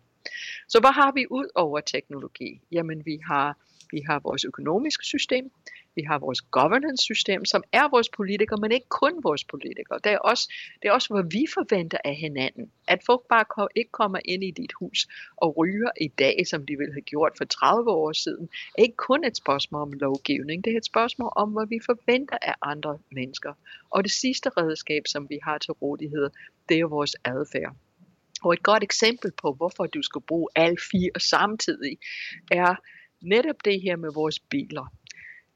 Så 0.67 0.79
hvad 0.79 0.93
har 0.93 1.11
vi 1.11 1.25
ud 1.29 1.47
over 1.55 1.79
teknologi? 1.79 2.61
Jamen 2.71 3.05
vi 3.05 3.19
har, 3.27 3.57
vi 3.95 4.01
har 4.09 4.19
vores 4.19 4.43
økonomiske 4.51 5.05
system, 5.05 5.45
vi 5.95 6.03
har 6.09 6.19
vores 6.19 6.41
governance-system, 6.41 7.45
som 7.45 7.63
er 7.71 7.87
vores 7.95 8.09
politikere, 8.09 8.59
men 8.61 8.71
ikke 8.71 8.89
kun 8.89 9.13
vores 9.23 9.43
politikere. 9.43 9.99
Det 10.03 10.11
er 10.11 10.17
også, 10.17 10.53
det 10.81 10.87
er 10.87 10.91
også 10.91 11.13
hvad 11.13 11.23
vi 11.31 11.43
forventer 11.53 11.97
af 12.05 12.15
hinanden. 12.15 12.71
At 12.87 12.99
folk 13.05 13.21
bare 13.29 13.67
ikke 13.75 13.91
kommer 13.91 14.19
ind 14.25 14.43
i 14.43 14.51
dit 14.51 14.73
hus 14.79 15.07
og 15.37 15.57
ryger 15.57 15.91
i 16.01 16.07
dag, 16.07 16.47
som 16.47 16.65
de 16.65 16.77
ville 16.77 16.93
have 16.93 17.01
gjort 17.01 17.33
for 17.37 17.45
30 17.45 17.91
år 17.91 18.11
siden, 18.11 18.49
er 18.77 18.81
ikke 18.81 18.95
kun 19.09 19.25
et 19.25 19.37
spørgsmål 19.37 19.81
om 19.81 19.93
lovgivning. 19.93 20.65
Det 20.65 20.73
er 20.73 20.77
et 20.77 20.85
spørgsmål 20.85 21.31
om, 21.35 21.49
hvad 21.51 21.67
vi 21.67 21.79
forventer 21.85 22.37
af 22.41 22.55
andre 22.61 22.97
mennesker. 23.11 23.53
Og 23.89 24.03
det 24.03 24.11
sidste 24.11 24.49
redskab, 24.49 25.03
som 25.07 25.29
vi 25.29 25.39
har 25.43 25.57
til 25.57 25.71
rådighed, 25.71 26.29
det 26.69 26.79
er 26.79 26.85
vores 26.85 27.15
adfærd. 27.25 27.75
Og 28.43 28.53
et 28.53 28.63
godt 28.63 28.83
eksempel 28.83 29.31
på, 29.41 29.53
hvorfor 29.53 29.85
du 29.85 30.01
skal 30.01 30.21
bruge 30.21 30.47
alle 30.55 30.77
fire 30.91 31.19
samtidig, 31.19 31.97
er 32.51 32.75
netop 33.25 33.55
det 33.65 33.81
her 33.81 33.95
med 33.95 34.13
vores 34.13 34.39
biler. 34.39 34.93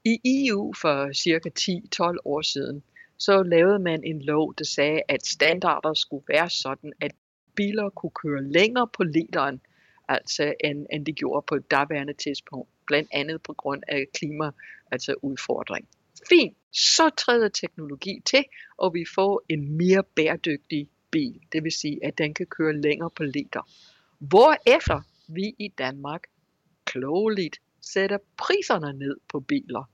I 0.04 0.46
EU 0.48 0.72
for 0.72 1.12
cirka 1.12 1.50
10-12 1.58 2.16
år 2.24 2.42
siden, 2.42 2.82
så 3.18 3.42
lavede 3.42 3.78
man 3.78 4.04
en 4.04 4.22
lov, 4.22 4.54
der 4.54 4.64
sagde, 4.64 5.02
at 5.08 5.26
standarder 5.26 5.94
skulle 5.94 6.24
være 6.28 6.50
sådan, 6.50 6.92
at 7.00 7.12
biler 7.54 7.90
kunne 7.90 8.10
køre 8.22 8.42
længere 8.42 8.88
på 8.92 9.02
literen, 9.04 9.60
altså 10.08 10.54
end, 10.64 10.86
end 10.92 11.06
de 11.06 11.12
gjorde 11.12 11.44
på 11.48 11.54
et 11.54 11.70
daværende 11.70 12.12
tidspunkt, 12.12 12.68
blandt 12.86 13.08
andet 13.12 13.42
på 13.42 13.52
grund 13.52 13.82
af 13.88 14.06
klima, 14.14 14.50
altså 14.90 15.14
udfordring. 15.22 15.88
Fint, 16.28 16.56
så 16.72 17.10
træder 17.18 17.48
teknologi 17.48 18.20
til, 18.24 18.44
og 18.76 18.94
vi 18.94 19.04
får 19.14 19.42
en 19.48 19.76
mere 19.76 20.02
bæredygtig 20.16 20.88
bil. 21.10 21.40
Det 21.52 21.64
vil 21.64 21.72
sige, 21.72 22.04
at 22.04 22.18
den 22.18 22.34
kan 22.34 22.46
køre 22.46 22.76
længere 22.76 23.10
på 23.10 23.22
liter. 23.22 23.70
Hvorefter 24.18 25.00
vi 25.28 25.54
i 25.58 25.68
Danmark 25.68 26.22
klogeligt 26.90 27.56
sætter 27.80 28.18
priserne 28.36 28.92
ned 28.92 29.16
på 29.28 29.40
biler. 29.40 29.84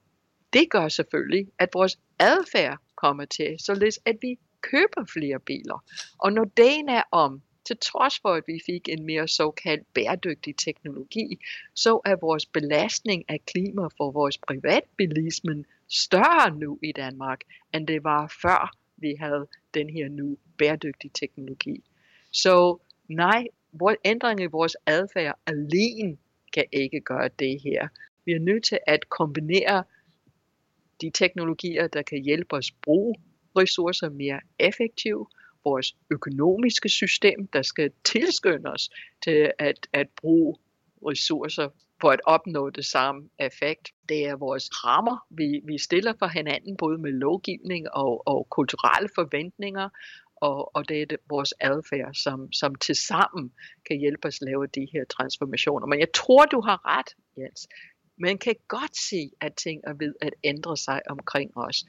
Det 0.52 0.70
gør 0.70 0.88
selvfølgelig, 0.88 1.48
at 1.58 1.68
vores 1.74 1.98
adfærd 2.18 2.78
kommer 2.94 3.24
til, 3.24 3.56
således 3.58 3.98
at 4.04 4.16
vi 4.22 4.38
køber 4.60 5.04
flere 5.12 5.40
biler. 5.40 5.84
Og 6.18 6.32
når 6.32 6.44
dagen 6.44 6.88
er 6.88 7.02
om, 7.10 7.42
til 7.66 7.76
trods 7.78 8.18
for 8.18 8.28
at 8.28 8.44
vi 8.46 8.60
fik 8.66 8.88
en 8.88 9.06
mere 9.06 9.28
såkaldt 9.28 9.94
bæredygtig 9.94 10.56
teknologi, 10.56 11.38
så 11.74 12.00
er 12.04 12.16
vores 12.20 12.46
belastning 12.46 13.24
af 13.28 13.40
klima 13.46 13.82
for 13.96 14.10
vores 14.10 14.38
privatbilismen 14.38 15.66
større 15.88 16.50
nu 16.50 16.78
i 16.82 16.92
Danmark, 16.92 17.40
end 17.74 17.86
det 17.86 18.04
var 18.04 18.36
før 18.42 18.76
vi 18.96 19.14
havde 19.20 19.46
den 19.74 19.90
her 19.90 20.08
nu 20.08 20.36
bæredygtige 20.58 21.10
teknologi. 21.14 21.84
Så 22.30 22.78
nej, 23.08 23.46
vores 23.72 23.96
ændring 24.04 24.40
i 24.40 24.46
vores 24.46 24.76
adfærd 24.86 25.38
alene 25.46 26.16
kan 26.56 26.64
ikke 26.72 27.00
gøre 27.00 27.28
det 27.38 27.60
her. 27.64 27.88
Vi 28.24 28.32
er 28.32 28.38
nødt 28.38 28.64
til 28.64 28.78
at 28.86 29.08
kombinere 29.08 29.84
de 31.00 31.10
teknologier, 31.14 31.86
der 31.86 32.02
kan 32.02 32.22
hjælpe 32.22 32.56
os 32.56 32.70
bruge 32.70 33.14
ressourcer 33.56 34.08
mere 34.08 34.40
effektivt, 34.58 35.28
vores 35.64 35.96
økonomiske 36.10 36.88
system, 36.88 37.46
der 37.46 37.62
skal 37.62 37.90
tilskynde 38.04 38.70
os 38.70 38.90
til 39.24 39.52
at, 39.58 39.88
at 39.92 40.08
bruge 40.20 40.56
ressourcer 41.06 41.68
for 42.00 42.10
at 42.10 42.20
opnå 42.24 42.70
det 42.70 42.84
samme 42.84 43.28
effekt. 43.38 43.88
Det 44.08 44.26
er 44.26 44.36
vores 44.36 44.84
rammer, 44.84 45.26
vi, 45.30 45.60
vi 45.64 45.78
stiller 45.78 46.12
for 46.18 46.26
hinanden, 46.26 46.76
både 46.76 46.98
med 46.98 47.10
lovgivning 47.12 47.90
og, 47.92 48.28
og 48.28 48.46
kulturelle 48.50 49.08
forventninger, 49.14 49.88
og, 50.40 50.76
og 50.76 50.88
det 50.88 51.02
er 51.02 51.06
det, 51.06 51.18
vores 51.28 51.54
adfærd, 51.60 52.14
som, 52.14 52.52
som 52.52 52.74
tilsammen 52.74 53.52
kan 53.88 53.98
hjælpe 53.98 54.28
os 54.28 54.42
at 54.42 54.46
lave 54.46 54.66
de 54.66 54.88
her 54.92 55.04
transformationer. 55.04 55.86
Men 55.86 55.98
jeg 56.00 56.12
tror, 56.12 56.44
du 56.44 56.60
har 56.60 56.98
ret, 56.98 57.14
Jens 57.38 57.68
man 58.18 58.38
kan 58.38 58.54
godt 58.68 58.96
se, 58.96 59.30
at 59.40 59.54
ting 59.54 59.80
er 59.84 59.94
ved 59.98 60.14
at 60.20 60.34
ændre 60.44 60.76
sig 60.76 61.00
omkring 61.08 61.56
os. 61.56 61.84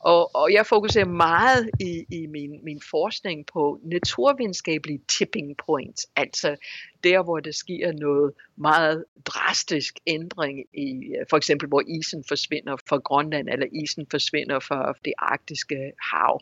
Og, 0.00 0.34
og 0.34 0.52
jeg 0.52 0.66
fokuserer 0.66 1.06
meget 1.06 1.70
i, 1.80 2.04
i 2.10 2.26
min, 2.26 2.64
min 2.64 2.80
forskning 2.90 3.46
på 3.46 3.80
naturvidenskabelige 3.82 5.00
tipping 5.08 5.56
points, 5.66 6.06
altså 6.16 6.56
der, 7.04 7.22
hvor 7.22 7.40
der 7.40 7.52
sker 7.52 7.92
noget 7.92 8.32
meget 8.56 9.04
drastisk 9.24 9.98
ændring 10.06 10.58
i, 10.74 11.14
øh, 11.18 11.26
for 11.30 11.36
eksempel 11.36 11.68
hvor 11.68 11.82
isen 11.88 12.24
forsvinder 12.28 12.76
fra 12.88 12.96
Grønland, 12.96 13.48
eller 13.48 13.66
isen 13.72 14.06
forsvinder 14.10 14.60
fra 14.60 14.94
det 15.04 15.12
arktiske 15.18 15.92
hav 16.10 16.40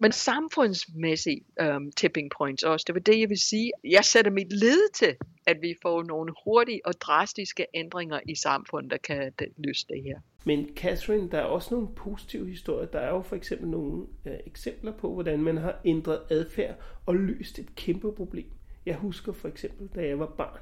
men 0.00 0.12
samfundsmæssigt 0.12 1.44
øhm, 1.60 1.92
tipping 1.92 2.30
points 2.38 2.62
også. 2.62 2.84
Det 2.86 2.94
var 2.94 3.00
det, 3.00 3.20
jeg 3.20 3.28
vil 3.28 3.40
sige. 3.40 3.72
Jeg 3.84 4.04
sætter 4.04 4.30
mit 4.30 4.52
led 4.52 4.92
til, 4.94 5.16
at 5.46 5.56
vi 5.62 5.74
får 5.82 6.02
nogle 6.02 6.32
hurtige 6.44 6.80
og 6.86 7.00
drastiske 7.00 7.66
ændringer 7.74 8.20
i 8.28 8.34
samfundet, 8.34 8.90
der 8.90 8.96
kan 8.96 9.32
løse 9.56 9.86
det 9.88 10.02
her. 10.02 10.20
Men 10.44 10.68
Catherine, 10.76 11.30
der 11.30 11.38
er 11.38 11.42
også 11.42 11.74
nogle 11.74 11.88
positive 11.96 12.48
historier. 12.48 12.86
Der 12.86 12.98
er 12.98 13.10
jo 13.10 13.22
for 13.22 13.36
eksempel 13.36 13.68
nogle 13.68 14.06
øh, 14.26 14.34
eksempler 14.46 14.92
på, 14.92 15.14
hvordan 15.14 15.42
man 15.42 15.56
har 15.56 15.80
ændret 15.84 16.20
adfærd 16.30 16.74
og 17.06 17.14
løst 17.14 17.58
et 17.58 17.74
kæmpe 17.74 18.12
problem. 18.12 18.46
Jeg 18.86 18.96
husker 18.96 19.32
for 19.32 19.48
eksempel, 19.48 19.88
da 19.94 20.06
jeg 20.06 20.18
var 20.18 20.26
barn, 20.26 20.58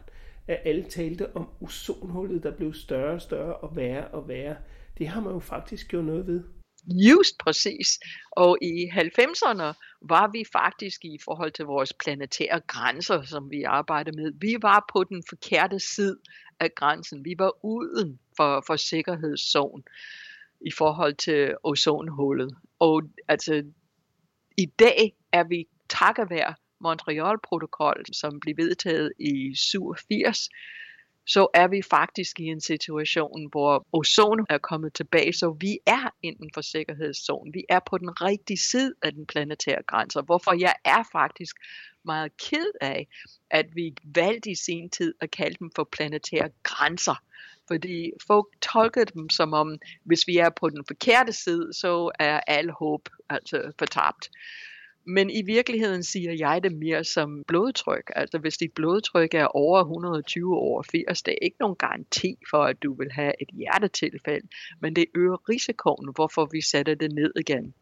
at 0.49 0.61
alle 0.65 0.85
talte 0.85 1.37
om 1.37 1.49
ozonhullet, 1.61 2.43
der 2.43 2.51
blev 2.51 2.75
større 2.75 3.15
og 3.15 3.21
større 3.21 3.57
og 3.57 3.77
værre 3.77 4.09
og 4.09 4.29
værre. 4.29 4.57
Det 4.99 5.09
har 5.09 5.21
man 5.21 5.33
jo 5.33 5.39
faktisk 5.39 5.89
gjort 5.89 6.05
noget 6.05 6.27
ved. 6.27 6.43
Just 6.87 7.39
præcis. 7.39 8.01
Og 8.31 8.59
i 8.63 8.87
90'erne 8.87 9.73
var 10.03 10.31
vi 10.33 10.45
faktisk 10.53 11.05
i 11.05 11.19
forhold 11.25 11.53
til 11.53 11.65
vores 11.65 11.93
planetære 11.93 12.61
grænser, 12.61 13.23
som 13.23 13.51
vi 13.51 13.63
arbejder 13.63 14.13
med. 14.13 14.33
Vi 14.41 14.57
var 14.63 14.85
på 14.93 15.05
den 15.05 15.23
forkerte 15.29 15.81
side 15.81 16.19
af 16.61 16.75
grænsen. 16.75 17.25
Vi 17.25 17.35
var 17.39 17.65
uden 17.65 18.19
for, 18.37 18.65
for 18.67 18.77
sikkerhedszone 18.77 19.83
i 20.61 20.71
forhold 20.71 21.15
til 21.15 21.55
ozonhullet. 21.63 22.57
Og 22.79 23.03
altså, 23.29 23.65
i 24.57 24.67
dag 24.67 25.13
er 25.33 25.45
vi 25.45 25.67
takket 25.89 26.31
være 26.31 26.55
Montreal-protokol, 26.81 28.05
som 28.13 28.41
blev 28.41 28.57
vedtaget 28.57 29.13
i 29.19 29.55
87, 29.55 30.49
så 31.27 31.49
er 31.55 31.69
vi 31.69 31.83
faktisk 31.83 32.41
i 32.41 32.45
en 32.45 32.61
situation, 32.61 33.49
hvor 33.51 33.87
ozon 33.93 34.47
er 34.51 34.59
kommet 34.59 34.95
tilbage, 34.95 35.33
så 35.33 35.57
vi 35.61 35.79
er 35.87 36.11
inden 36.23 36.51
for 36.55 36.61
sikkerhedszonen. 36.61 37.55
Vi 37.55 37.65
er 37.69 37.81
på 37.87 37.99
den 37.99 38.23
rigtige 38.23 38.59
side 38.59 38.95
af 39.03 39.13
den 39.13 39.27
planetære 39.27 39.83
grænse, 39.87 40.21
hvorfor 40.21 40.55
jeg 40.61 40.75
er 40.85 41.03
faktisk 41.13 41.57
meget 42.05 42.37
ked 42.37 42.67
af, 42.81 43.09
at 43.51 43.67
vi 43.75 43.95
valgte 44.05 44.51
i 44.51 44.55
sin 44.55 44.91
tid 44.91 45.15
at 45.21 45.31
kalde 45.31 45.57
dem 45.61 45.71
for 45.77 45.89
planetære 45.93 46.51
grænser. 46.63 47.23
Fordi 47.69 48.11
folk 48.27 48.47
tolker 48.63 49.05
dem 49.05 49.31
som 49.31 49.53
om, 49.53 49.79
hvis 50.05 50.27
vi 50.27 50.37
er 50.37 50.51
på 50.51 50.71
den 50.71 50.85
forkerte 50.87 51.33
side, 51.33 51.73
så 51.73 52.11
er 52.19 52.41
al 52.47 52.71
håb 52.71 53.09
altså 53.31 53.73
fortabt. 53.79 54.31
Men 55.07 55.31
i 55.31 55.43
virkeligheden 55.43 56.03
siger 56.03 56.33
jeg 56.33 56.63
det 56.63 56.73
mere 56.73 57.05
som 57.05 57.45
blodtryk. 57.49 58.11
Altså 58.17 58.39
hvis 58.39 58.57
dit 58.57 58.73
blodtryk 58.73 59.35
er 59.35 59.47
over 59.47 59.81
120 59.81 60.57
over 60.57 60.83
80, 60.83 61.23
det 61.23 61.33
er 61.33 61.39
ikke 61.43 61.57
nogen 61.61 61.77
garanti 61.77 62.37
for, 62.51 62.65
at 62.65 62.83
du 62.83 62.95
vil 62.95 63.13
have 63.13 63.33
et 63.41 63.49
hjertetilfælde, 63.53 64.49
men 64.81 64.97
det 64.97 65.05
øger 65.15 65.49
risikoen, 65.49 66.13
hvorfor 66.15 66.49
vi 66.53 66.61
sætter 66.63 66.95
det 66.95 67.13
ned 67.13 67.33
igen. 67.37 67.75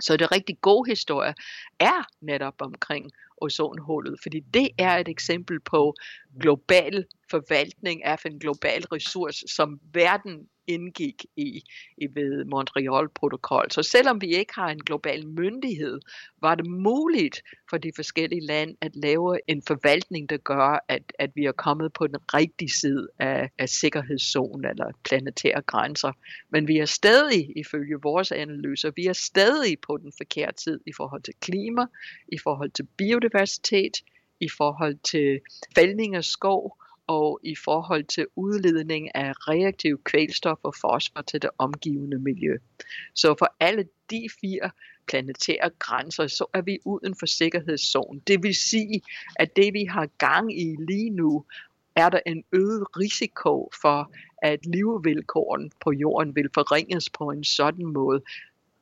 Så 0.00 0.16
det 0.16 0.32
rigtig 0.32 0.60
gode 0.60 0.90
historie 0.90 1.34
er 1.80 2.08
netop 2.20 2.54
omkring 2.58 3.10
ozonhullet, 3.36 4.18
fordi 4.22 4.40
det 4.40 4.68
er 4.78 4.96
et 4.96 5.08
eksempel 5.08 5.60
på 5.60 5.94
global 6.40 7.06
forvaltning 7.30 8.04
af 8.04 8.26
en 8.26 8.38
global 8.38 8.84
ressource, 8.84 9.44
som 9.48 9.80
verden 9.92 10.48
indgik 10.66 11.26
i, 11.36 11.62
i 11.96 12.06
ved 12.14 12.44
Montreal-protokol. 12.44 13.70
Så 13.70 13.82
selvom 13.82 14.20
vi 14.20 14.26
ikke 14.26 14.54
har 14.54 14.68
en 14.68 14.82
global 14.82 15.28
myndighed, 15.28 16.00
var 16.40 16.54
det 16.54 16.66
muligt 16.66 17.42
for 17.70 17.78
de 17.78 17.92
forskellige 17.96 18.46
lande 18.46 18.76
at 18.80 18.96
lave 18.96 19.38
en 19.46 19.62
forvaltning, 19.66 20.30
der 20.30 20.36
gør, 20.36 20.84
at, 20.88 21.12
at 21.18 21.30
vi 21.34 21.44
er 21.44 21.52
kommet 21.52 21.92
på 21.92 22.06
den 22.06 22.16
rigtige 22.34 22.70
side 22.70 23.08
af, 23.18 23.50
af 23.58 23.68
sikkerhedszonen 23.68 24.64
eller 24.64 24.92
planetære 25.04 25.62
grænser. 25.62 26.12
Men 26.50 26.68
vi 26.68 26.78
er 26.78 26.86
stadig, 26.86 27.52
ifølge 27.56 27.96
vores 28.02 28.32
analyser, 28.32 28.90
vi 28.96 29.06
er 29.06 29.12
stadig 29.12 29.80
på 29.80 29.96
den 29.96 30.12
forkerte 30.16 30.56
tid 30.64 30.80
i 30.86 30.92
forhold 30.92 31.22
til 31.22 31.34
klima, 31.40 31.86
i 32.28 32.38
forhold 32.38 32.70
til 32.70 32.86
biodiversitet, 32.96 33.92
i 34.40 34.48
forhold 34.48 34.96
til 35.04 35.40
fældning 35.74 36.16
af 36.16 36.24
skov, 36.24 36.76
og 37.06 37.40
i 37.42 37.54
forhold 37.64 38.04
til 38.04 38.26
udledning 38.36 39.14
af 39.14 39.32
reaktiv 39.48 40.02
kvælstof 40.04 40.58
og 40.62 40.74
fosfor 40.80 41.22
til 41.22 41.42
det 41.42 41.50
omgivende 41.58 42.18
miljø. 42.18 42.56
Så 43.14 43.34
for 43.38 43.54
alle 43.60 43.84
de 44.10 44.28
fire 44.40 44.70
planetære 45.06 45.70
grænser, 45.78 46.26
så 46.26 46.46
er 46.54 46.62
vi 46.62 46.78
uden 46.84 47.14
for 47.18 47.26
sikkerhedszonen. 47.26 48.22
Det 48.26 48.42
vil 48.42 48.54
sige, 48.54 49.02
at 49.36 49.56
det 49.56 49.72
vi 49.72 49.84
har 49.84 50.06
gang 50.18 50.60
i 50.60 50.76
lige 50.88 51.10
nu, 51.10 51.44
er 51.96 52.08
der 52.08 52.20
en 52.26 52.44
øget 52.52 52.84
risiko 52.96 53.70
for, 53.82 54.12
at 54.38 54.66
livvilkåren 54.66 55.70
på 55.84 55.92
jorden 55.92 56.36
vil 56.36 56.48
forringes 56.54 57.10
på 57.10 57.30
en 57.30 57.44
sådan 57.44 57.86
måde, 57.86 58.22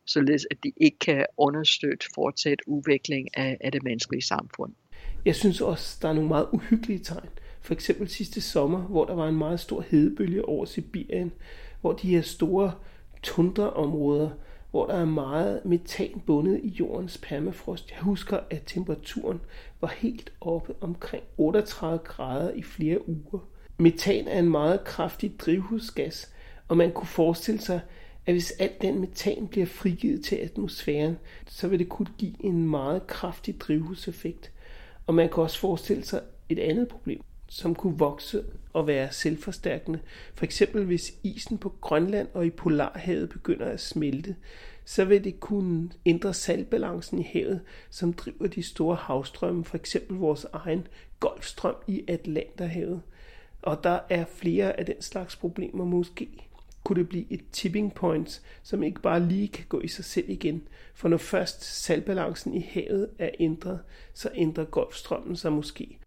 således 0.06 0.46
at 0.50 0.56
de 0.64 0.72
ikke 0.76 0.98
kan 0.98 1.26
understøtte 1.36 2.06
fortsat 2.14 2.58
udvikling 2.66 3.36
af, 3.36 3.56
af 3.60 3.72
det 3.72 3.82
menneskelige 3.82 4.22
samfund. 4.22 4.72
Jeg 5.24 5.36
synes 5.36 5.60
også, 5.60 5.98
der 6.02 6.08
er 6.08 6.12
nogle 6.12 6.28
meget 6.28 6.48
uhyggelige 6.52 6.98
tegn. 6.98 7.28
For 7.62 7.74
eksempel 7.74 8.08
sidste 8.08 8.40
sommer, 8.40 8.80
hvor 8.80 9.04
der 9.04 9.14
var 9.14 9.28
en 9.28 9.38
meget 9.38 9.60
stor 9.60 9.80
hedebølge 9.80 10.44
over 10.44 10.64
Sibirien, 10.64 11.32
hvor 11.80 11.92
de 11.92 12.08
her 12.08 12.22
store 12.22 12.72
tundraområder, 13.22 14.30
hvor 14.70 14.86
der 14.86 14.94
er 14.94 15.04
meget 15.04 15.64
metan 15.64 16.22
bundet 16.26 16.60
i 16.62 16.68
jordens 16.68 17.18
permafrost. 17.18 17.90
Jeg 17.90 17.98
husker, 17.98 18.40
at 18.50 18.62
temperaturen 18.66 19.40
var 19.80 19.88
helt 19.88 20.32
oppe 20.40 20.74
omkring 20.80 21.22
38 21.36 21.98
grader 21.98 22.50
i 22.50 22.62
flere 22.62 23.08
uger. 23.08 23.48
Metan 23.78 24.28
er 24.28 24.38
en 24.38 24.50
meget 24.50 24.84
kraftig 24.84 25.40
drivhusgas, 25.40 26.32
og 26.68 26.76
man 26.76 26.92
kunne 26.92 27.06
forestille 27.06 27.60
sig, 27.60 27.80
at 28.26 28.34
hvis 28.34 28.50
alt 28.50 28.82
den 28.82 29.00
metan 29.00 29.48
bliver 29.48 29.66
frigivet 29.66 30.24
til 30.24 30.36
atmosfæren, 30.36 31.18
så 31.46 31.68
vil 31.68 31.78
det 31.78 31.88
kunne 31.88 32.08
give 32.18 32.44
en 32.44 32.70
meget 32.70 33.06
kraftig 33.06 33.60
drivhuseffekt. 33.60 34.52
Og 35.06 35.14
man 35.14 35.28
kan 35.28 35.42
også 35.42 35.58
forestille 35.58 36.04
sig 36.04 36.20
et 36.48 36.58
andet 36.58 36.88
problem, 36.88 37.22
som 37.52 37.74
kunne 37.74 37.98
vokse 37.98 38.44
og 38.72 38.86
være 38.86 39.12
selvforstærkende. 39.12 39.98
For 40.34 40.44
eksempel 40.44 40.84
hvis 40.84 41.14
isen 41.22 41.58
på 41.58 41.74
Grønland 41.80 42.28
og 42.34 42.46
i 42.46 42.50
Polarhavet 42.50 43.28
begynder 43.30 43.66
at 43.66 43.80
smelte, 43.80 44.36
så 44.84 45.04
vil 45.04 45.24
det 45.24 45.40
kunne 45.40 45.90
ændre 46.06 46.34
saltbalancen 46.34 47.18
i 47.18 47.28
havet, 47.32 47.60
som 47.90 48.12
driver 48.12 48.46
de 48.46 48.62
store 48.62 48.96
havstrømme, 48.96 49.64
for 49.64 49.76
eksempel 49.76 50.16
vores 50.16 50.46
egen 50.52 50.86
Golfstrøm 51.20 51.74
i 51.86 52.04
Atlanterhavet. 52.08 53.02
Og 53.62 53.84
der 53.84 53.98
er 54.10 54.24
flere 54.24 54.78
af 54.78 54.86
den 54.86 55.02
slags 55.02 55.36
problemer 55.36 55.84
måske. 55.84 56.28
Kunne 56.84 57.00
det 57.00 57.08
blive 57.08 57.32
et 57.32 57.44
tipping 57.52 57.94
point, 57.94 58.42
som 58.62 58.82
ikke 58.82 59.00
bare 59.00 59.20
lige 59.20 59.48
kan 59.48 59.64
gå 59.68 59.80
i 59.80 59.88
sig 59.88 60.04
selv 60.04 60.30
igen? 60.30 60.62
For 60.94 61.08
når 61.08 61.16
først 61.16 61.64
saltbalancen 61.64 62.54
i 62.54 62.60
havet 62.70 63.08
er 63.18 63.30
ændret, 63.40 63.80
så 64.14 64.30
ændrer 64.34 64.64
Golfstrømmen 64.64 65.36
sig 65.36 65.52
måske. 65.52 65.98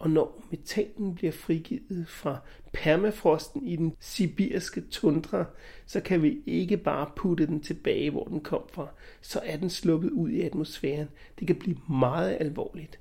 Og 0.00 0.10
når 0.10 0.42
metanen 0.50 1.14
bliver 1.14 1.32
frigivet 1.32 2.08
fra 2.08 2.38
permafrosten 2.72 3.66
i 3.66 3.76
den 3.76 3.96
sibirske 4.00 4.80
tundra, 4.80 5.44
så 5.86 6.00
kan 6.00 6.22
vi 6.22 6.42
ikke 6.46 6.76
bare 6.76 7.10
putte 7.16 7.46
den 7.46 7.60
tilbage, 7.60 8.10
hvor 8.10 8.24
den 8.24 8.40
kom 8.40 8.62
fra. 8.72 8.88
Så 9.20 9.40
er 9.44 9.56
den 9.56 9.70
sluppet 9.70 10.10
ud 10.10 10.30
i 10.30 10.40
atmosfæren. 10.40 11.08
Det 11.38 11.46
kan 11.46 11.56
blive 11.56 11.76
meget 11.88 12.36
alvorligt. 12.40 13.00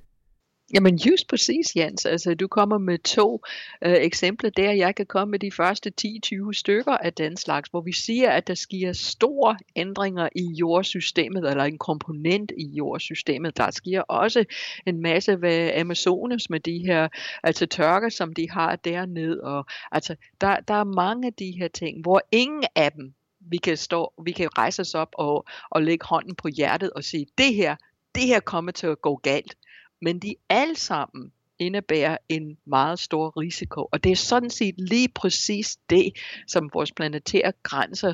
Jamen 0.73 0.95
just 0.95 1.27
præcis, 1.27 1.75
Jens. 1.75 2.05
Altså, 2.05 2.33
du 2.33 2.47
kommer 2.47 2.77
med 2.77 2.99
to 2.99 3.41
øh, 3.85 3.93
eksempler 3.93 4.49
der. 4.49 4.71
Jeg 4.71 4.95
kan 4.95 5.05
komme 5.05 5.31
med 5.31 5.39
de 5.39 5.51
første 5.51 5.91
10-20 6.01 6.53
stykker 6.53 6.91
af 6.91 7.13
den 7.13 7.37
slags, 7.37 7.69
hvor 7.69 7.81
vi 7.81 7.93
siger, 7.93 8.31
at 8.31 8.47
der 8.47 8.53
sker 8.53 8.93
store 8.93 9.57
ændringer 9.75 10.29
i 10.35 10.45
jordsystemet, 10.59 11.49
eller 11.49 11.63
en 11.63 11.77
komponent 11.77 12.51
i 12.57 12.65
jordsystemet. 12.65 13.57
Der 13.57 13.71
sker 13.71 14.01
også 14.01 14.45
en 14.85 15.01
masse 15.01 15.41
ved 15.41 15.71
Amazonas 15.73 16.49
med 16.49 16.59
de 16.59 16.79
her 16.79 17.07
altså 17.43 17.65
tørker, 17.65 18.09
som 18.09 18.33
de 18.33 18.49
har 18.49 18.75
dernede. 18.75 19.41
Og, 19.41 19.65
altså, 19.91 20.15
der, 20.41 20.59
der 20.59 20.73
er 20.73 20.83
mange 20.83 21.27
af 21.27 21.33
de 21.33 21.51
her 21.51 21.67
ting, 21.67 22.01
hvor 22.01 22.21
ingen 22.31 22.63
af 22.75 22.91
dem 22.91 23.13
vi 23.39 23.57
kan, 23.57 23.77
stå, 23.77 24.13
vi 24.25 24.31
kan 24.31 24.57
rejse 24.57 24.81
os 24.81 24.95
op 24.95 25.09
og, 25.13 25.45
og 25.69 25.81
lægge 25.81 26.05
hånden 26.05 26.35
på 26.35 26.47
hjertet 26.47 26.91
og 26.91 27.03
sige, 27.03 27.25
det 27.37 27.53
her, 27.53 27.75
det 28.15 28.23
her 28.23 28.39
kommer 28.39 28.71
til 28.71 28.87
at 28.87 29.01
gå 29.01 29.15
galt 29.15 29.55
men 30.01 30.19
de 30.19 30.35
alle 30.49 30.75
sammen 30.75 31.31
indebærer 31.59 32.17
en 32.29 32.57
meget 32.65 32.99
stor 32.99 33.37
risiko. 33.37 33.87
Og 33.91 34.03
det 34.03 34.11
er 34.11 34.15
sådan 34.15 34.49
set 34.49 34.75
lige 34.77 35.09
præcis 35.15 35.77
det, 35.89 36.13
som 36.47 36.69
vores 36.73 36.91
planetære 36.91 37.53
grænser 37.63 38.13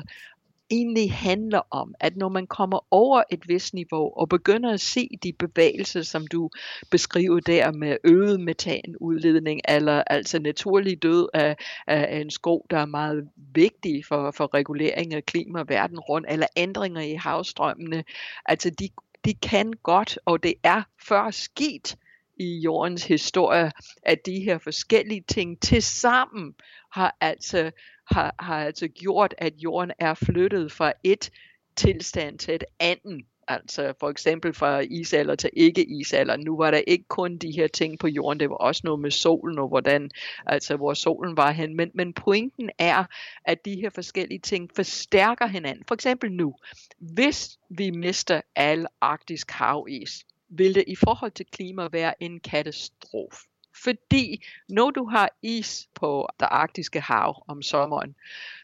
egentlig 0.70 1.12
handler 1.12 1.60
om, 1.70 1.94
at 2.00 2.16
når 2.16 2.28
man 2.28 2.46
kommer 2.46 2.86
over 2.90 3.22
et 3.30 3.48
vist 3.48 3.74
niveau 3.74 4.12
og 4.16 4.28
begynder 4.28 4.72
at 4.72 4.80
se 4.80 5.08
de 5.22 5.32
bevægelser, 5.32 6.02
som 6.02 6.26
du 6.26 6.50
beskriver 6.90 7.40
der 7.40 7.72
med 7.72 7.96
øget 8.04 8.40
metanudledning, 8.40 9.60
eller 9.68 10.02
altså 10.06 10.38
naturlig 10.38 11.02
død 11.02 11.28
af, 11.34 11.56
af 11.86 12.20
en 12.20 12.30
skov, 12.30 12.66
der 12.70 12.78
er 12.78 12.86
meget 12.86 13.28
vigtig 13.36 14.04
for, 14.06 14.30
for 14.30 14.54
regulering 14.54 15.14
af 15.14 15.26
klima 15.26 15.64
verden 15.68 16.00
rundt, 16.00 16.26
eller 16.30 16.46
ændringer 16.56 17.00
i 17.00 17.14
havstrømmene, 17.14 18.04
altså 18.46 18.70
de 18.70 18.88
de 19.24 19.34
kan 19.34 19.72
godt, 19.82 20.18
og 20.24 20.42
det 20.42 20.54
er 20.62 20.82
før 21.08 21.30
sket 21.30 21.96
i 22.36 22.58
jordens 22.58 23.04
historie, 23.04 23.72
at 24.02 24.26
de 24.26 24.40
her 24.40 24.58
forskellige 24.58 25.24
ting 25.28 25.60
til 25.60 25.82
sammen 25.82 26.54
har 26.92 27.16
altså, 27.20 27.70
har, 28.10 28.34
har 28.38 28.64
altså 28.64 28.88
gjort, 28.88 29.34
at 29.38 29.54
jorden 29.56 29.92
er 29.98 30.14
flyttet 30.14 30.72
fra 30.72 30.92
et 31.04 31.30
tilstand 31.76 32.38
til 32.38 32.54
et 32.54 32.64
andet. 32.80 33.26
Altså 33.48 33.94
for 34.00 34.10
eksempel 34.10 34.54
fra 34.54 34.78
isalder 34.78 35.34
til 35.34 35.50
ikke-isalder. 35.52 36.36
Nu 36.36 36.56
var 36.56 36.70
der 36.70 36.78
ikke 36.78 37.04
kun 37.08 37.38
de 37.38 37.50
her 37.50 37.66
ting 37.66 37.98
på 37.98 38.08
jorden, 38.08 38.40
det 38.40 38.50
var 38.50 38.56
også 38.56 38.80
noget 38.84 39.00
med 39.00 39.10
solen 39.10 39.58
og 39.58 39.68
hvordan, 39.68 40.10
altså 40.46 40.76
hvor 40.76 40.94
solen 40.94 41.36
var 41.36 41.50
hen. 41.50 41.76
Men, 41.76 41.90
men 41.94 42.12
pointen 42.12 42.70
er, 42.78 43.04
at 43.44 43.64
de 43.64 43.80
her 43.80 43.90
forskellige 43.90 44.38
ting 44.38 44.70
forstærker 44.76 45.46
hinanden. 45.46 45.84
For 45.88 45.94
eksempel 45.94 46.32
nu, 46.32 46.54
hvis 46.98 47.58
vi 47.68 47.90
mister 47.90 48.40
al 48.56 48.86
arktisk 49.00 49.50
havis, 49.50 50.26
vil 50.48 50.74
det 50.74 50.84
i 50.86 50.96
forhold 50.96 51.32
til 51.32 51.46
klima 51.46 51.88
være 51.92 52.22
en 52.22 52.40
katastrofe. 52.40 53.38
Fordi 53.84 54.44
når 54.68 54.90
du 54.90 55.04
har 55.04 55.30
is 55.42 55.88
på 55.94 56.28
det 56.40 56.48
arktiske 56.50 57.00
hav 57.00 57.44
om 57.48 57.62
sommeren, 57.62 58.14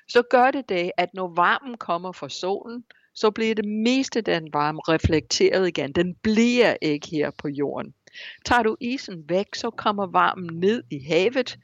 så 0.09 0.23
gør 0.23 0.51
det 0.51 0.69
det, 0.69 0.93
at 0.97 1.15
når 1.15 1.29
varmen 1.29 1.77
kommer 1.77 2.13
fra 2.13 2.29
solen, 2.29 2.85
så 3.15 3.31
bliver 3.31 3.55
det 3.55 3.65
meste 3.65 4.19
af 4.19 4.25
den 4.25 4.49
varme 4.53 4.81
reflekteret 4.89 5.69
igen. 5.69 5.93
Den 5.93 6.15
bliver 6.15 6.77
ikke 6.83 7.09
her 7.11 7.31
på 7.39 7.49
jorden. 7.49 7.95
Tager 8.45 8.63
du 8.63 8.77
isen 8.81 9.25
væk, 9.29 9.55
så 9.55 9.71
kommer 9.71 10.07
varmen 10.07 10.61
ned 10.61 10.83
i 10.91 11.05
havet, 11.09 11.59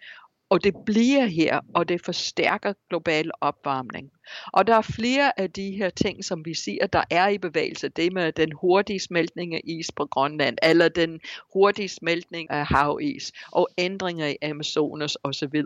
og 0.50 0.64
det 0.64 0.74
bliver 0.86 1.26
her, 1.26 1.60
og 1.74 1.88
det 1.88 2.04
forstærker 2.04 2.72
global 2.88 3.30
opvarmning. 3.40 4.10
Og 4.52 4.66
der 4.66 4.74
er 4.74 4.82
flere 4.82 5.40
af 5.40 5.50
de 5.50 5.70
her 5.70 5.90
ting, 5.90 6.24
som 6.24 6.44
vi 6.44 6.54
siger, 6.54 6.86
der 6.86 7.02
er 7.10 7.28
i 7.28 7.38
bevægelse. 7.38 7.88
Det 7.88 8.12
med 8.12 8.32
den 8.32 8.52
hurtige 8.52 9.00
smeltning 9.00 9.54
af 9.54 9.60
is 9.64 9.92
på 9.96 10.06
Grønland, 10.06 10.58
eller 10.62 10.88
den 10.88 11.20
hurtige 11.52 11.88
smeltning 11.88 12.50
af 12.50 12.66
havis, 12.66 13.32
og 13.52 13.68
ændringer 13.78 14.26
i 14.26 14.36
Amazonas 14.42 15.16
osv 15.22 15.62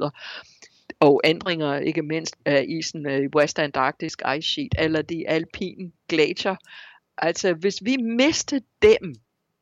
og 1.03 1.21
ændringer 1.25 1.79
ikke 1.79 2.03
mindst 2.03 2.37
af 2.45 2.65
isen 2.69 3.07
øh, 3.07 3.25
i 3.25 3.37
West 3.37 3.59
Antarctic 3.59 4.15
Ice 4.39 4.49
Sheet 4.49 4.75
eller 4.79 5.03
de 5.03 5.29
alpine 5.29 5.93
glacier. 6.09 6.57
Altså 7.19 7.55
hvis 7.55 7.85
vi 7.85 7.97
mister 7.97 8.59
dem, 8.83 9.15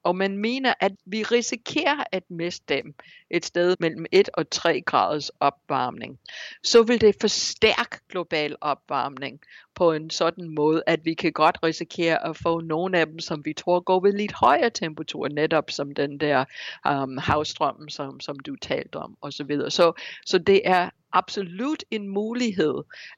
og 0.03 0.16
man 0.16 0.38
mener, 0.38 0.74
at 0.81 0.92
vi 1.07 1.22
risikerer 1.22 2.05
at 2.12 2.22
miste 2.31 2.74
dem 2.74 2.94
et 3.31 3.44
sted 3.44 3.76
mellem 3.81 4.07
1 4.12 4.29
og 4.35 4.50
3 4.50 4.81
graders 4.81 5.29
opvarmning, 5.29 6.18
så 6.62 6.83
vil 6.83 7.00
det 7.00 7.16
forstærke 7.20 7.98
global 8.09 8.57
opvarmning 8.61 9.40
på 9.74 9.92
en 9.92 10.11
sådan 10.11 10.48
måde, 10.48 10.83
at 10.87 11.05
vi 11.05 11.14
kan 11.14 11.33
godt 11.33 11.59
risikere 11.62 12.26
at 12.29 12.37
få 12.37 12.61
nogle 12.61 12.98
af 12.98 13.07
dem, 13.07 13.18
som 13.18 13.44
vi 13.44 13.53
tror 13.53 13.81
går 13.81 14.00
ved 14.00 14.12
lidt 14.12 14.33
højere 14.33 14.70
temperatur, 14.70 15.29
netop 15.29 15.70
som 15.70 15.94
den 15.94 16.20
der 16.20 16.44
øhm, 16.87 17.03
um, 17.03 17.18
havstrøm, 17.18 17.88
som, 17.88 18.20
som 18.20 18.38
du 18.38 18.57
talte 18.57 18.96
om 18.96 19.16
osv. 19.22 19.50
Så, 19.61 19.70
så, 19.70 19.92
så 20.26 20.38
det 20.38 20.61
er 20.64 20.90
absolut 21.12 21.85
en 21.90 22.09
mulighed, 22.09 22.75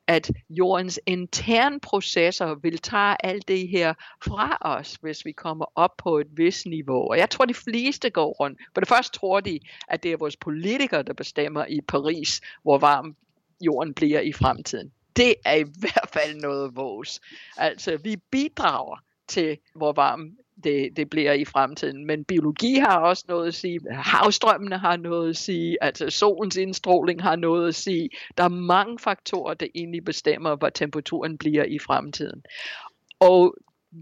at 0.07 0.31
jordens 0.51 1.01
interne 1.07 1.81
processer 1.81 2.55
vil 2.55 2.79
tage 2.79 3.27
alt 3.27 3.49
det 3.49 3.69
her 3.69 3.95
fra 4.25 4.59
os, 4.61 4.95
hvis 4.95 5.25
vi 5.25 5.33
kommer 5.33 5.67
op 5.75 5.97
på 5.99 6.19
et 6.19 6.27
vis 6.37 6.67
niveau. 6.67 7.11
Og 7.11 7.19
jeg 7.19 7.31
tror, 7.31 7.45
de 7.45 7.55
fleste 7.55 8.11
går 8.11 8.33
rundt. 8.33 8.61
For 8.75 8.81
det 8.81 8.89
første 8.89 9.19
tror 9.19 9.41
de, 9.41 9.61
at 9.89 10.03
det 10.03 10.13
er 10.13 10.17
vores 10.17 10.37
politikere, 10.37 11.03
der 11.03 11.13
bestemmer 11.13 11.65
i 11.69 11.81
Paris, 11.89 12.41
hvor 12.63 12.79
varm 12.79 13.17
jorden 13.61 13.95
bliver 13.95 14.21
i 14.21 14.33
fremtiden. 14.33 14.93
Det 15.17 15.35
er 15.45 15.55
i 15.55 15.65
hvert 15.81 16.09
fald 16.13 16.35
noget 16.35 16.77
vores. 16.77 17.21
Altså, 17.57 17.97
vi 17.97 18.17
bidrager 18.17 18.97
til, 19.29 19.59
hvor 19.75 19.93
varm 19.93 20.37
det, 20.65 20.97
det 20.97 21.11
bliver 21.11 21.33
i 21.33 21.45
fremtiden. 21.45 22.07
Men 22.07 22.25
biologi 22.25 22.75
har 22.75 22.99
også 22.99 23.25
noget 23.29 23.49
at 23.49 23.55
sige, 23.55 23.81
havstrømmene 23.91 24.79
har 24.79 24.97
noget 24.97 25.31
at 25.31 25.37
sige, 25.37 25.77
altså 25.81 26.11
solens 26.11 26.57
indstråling 26.57 27.23
har 27.23 27.37
noget 27.37 27.69
at 27.69 27.75
sige. 27.75 28.11
Der 28.37 28.45
er 28.45 28.49
mange 28.49 28.99
faktorer, 28.99 29.55
der 29.55 29.67
egentlig 29.75 30.05
bestemmer, 30.05 30.57
hvad 30.57 30.71
temperaturen 30.75 31.39
bliver 31.39 31.65
i 31.65 31.79
fremtiden. 31.79 32.43
Og 33.21 33.55